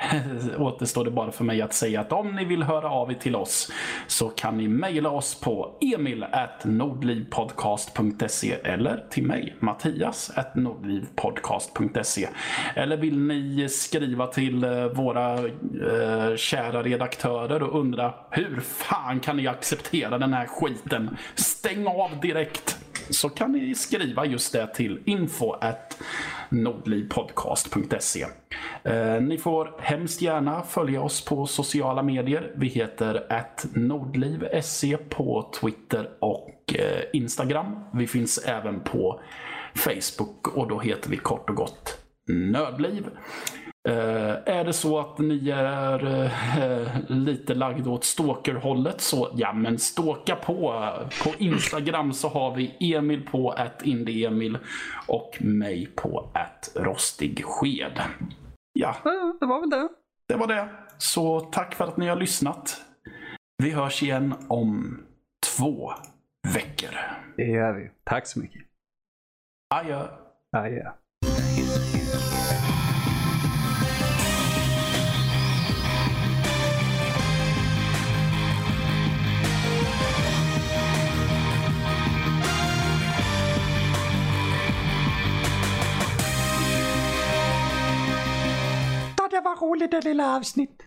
[0.57, 3.35] Återstår det bara för mig att säga att om ni vill höra av er till
[3.35, 3.71] oss
[4.07, 12.27] så kan ni mejla oss på emil.nordlivpodcast.se eller till mig, Mattias nordlivpodcast.se.
[12.75, 19.37] Eller vill ni skriva till eh, våra eh, kära redaktörer och undra hur fan kan
[19.37, 21.17] ni acceptera den här skiten?
[21.35, 22.77] Stäng av direkt!
[23.09, 25.55] så kan ni skriva just det till info
[26.49, 28.25] nordlivpodcast.se.
[28.83, 32.53] Eh, ni får hemskt gärna följa oss på sociala medier.
[32.55, 33.23] Vi heter
[33.73, 37.79] nordliv.se på Twitter och eh, Instagram.
[37.93, 39.21] Vi finns även på
[39.75, 43.09] Facebook och då heter vi kort och gott Nödliv.
[43.87, 49.79] Eh, är det så att ni är eh, lite lagda åt stalkerhållet så ja men
[49.79, 50.89] stalka på.
[51.23, 54.57] På Instagram så har vi Emil på att Emil
[55.07, 58.01] och mig på att rostig sked.
[58.73, 59.89] Ja, Ja, det var väl det.
[60.27, 60.69] det var det.
[60.97, 62.81] Så tack för att ni har lyssnat.
[63.57, 64.99] Vi hörs igen om
[65.57, 65.91] två
[66.53, 66.89] veckor.
[67.37, 67.91] Det gör vi.
[68.03, 68.61] Tack så mycket.
[69.75, 70.07] Adjö.
[70.57, 70.91] Adjö.
[89.37, 90.86] Det var roligt det lilla avsnitt.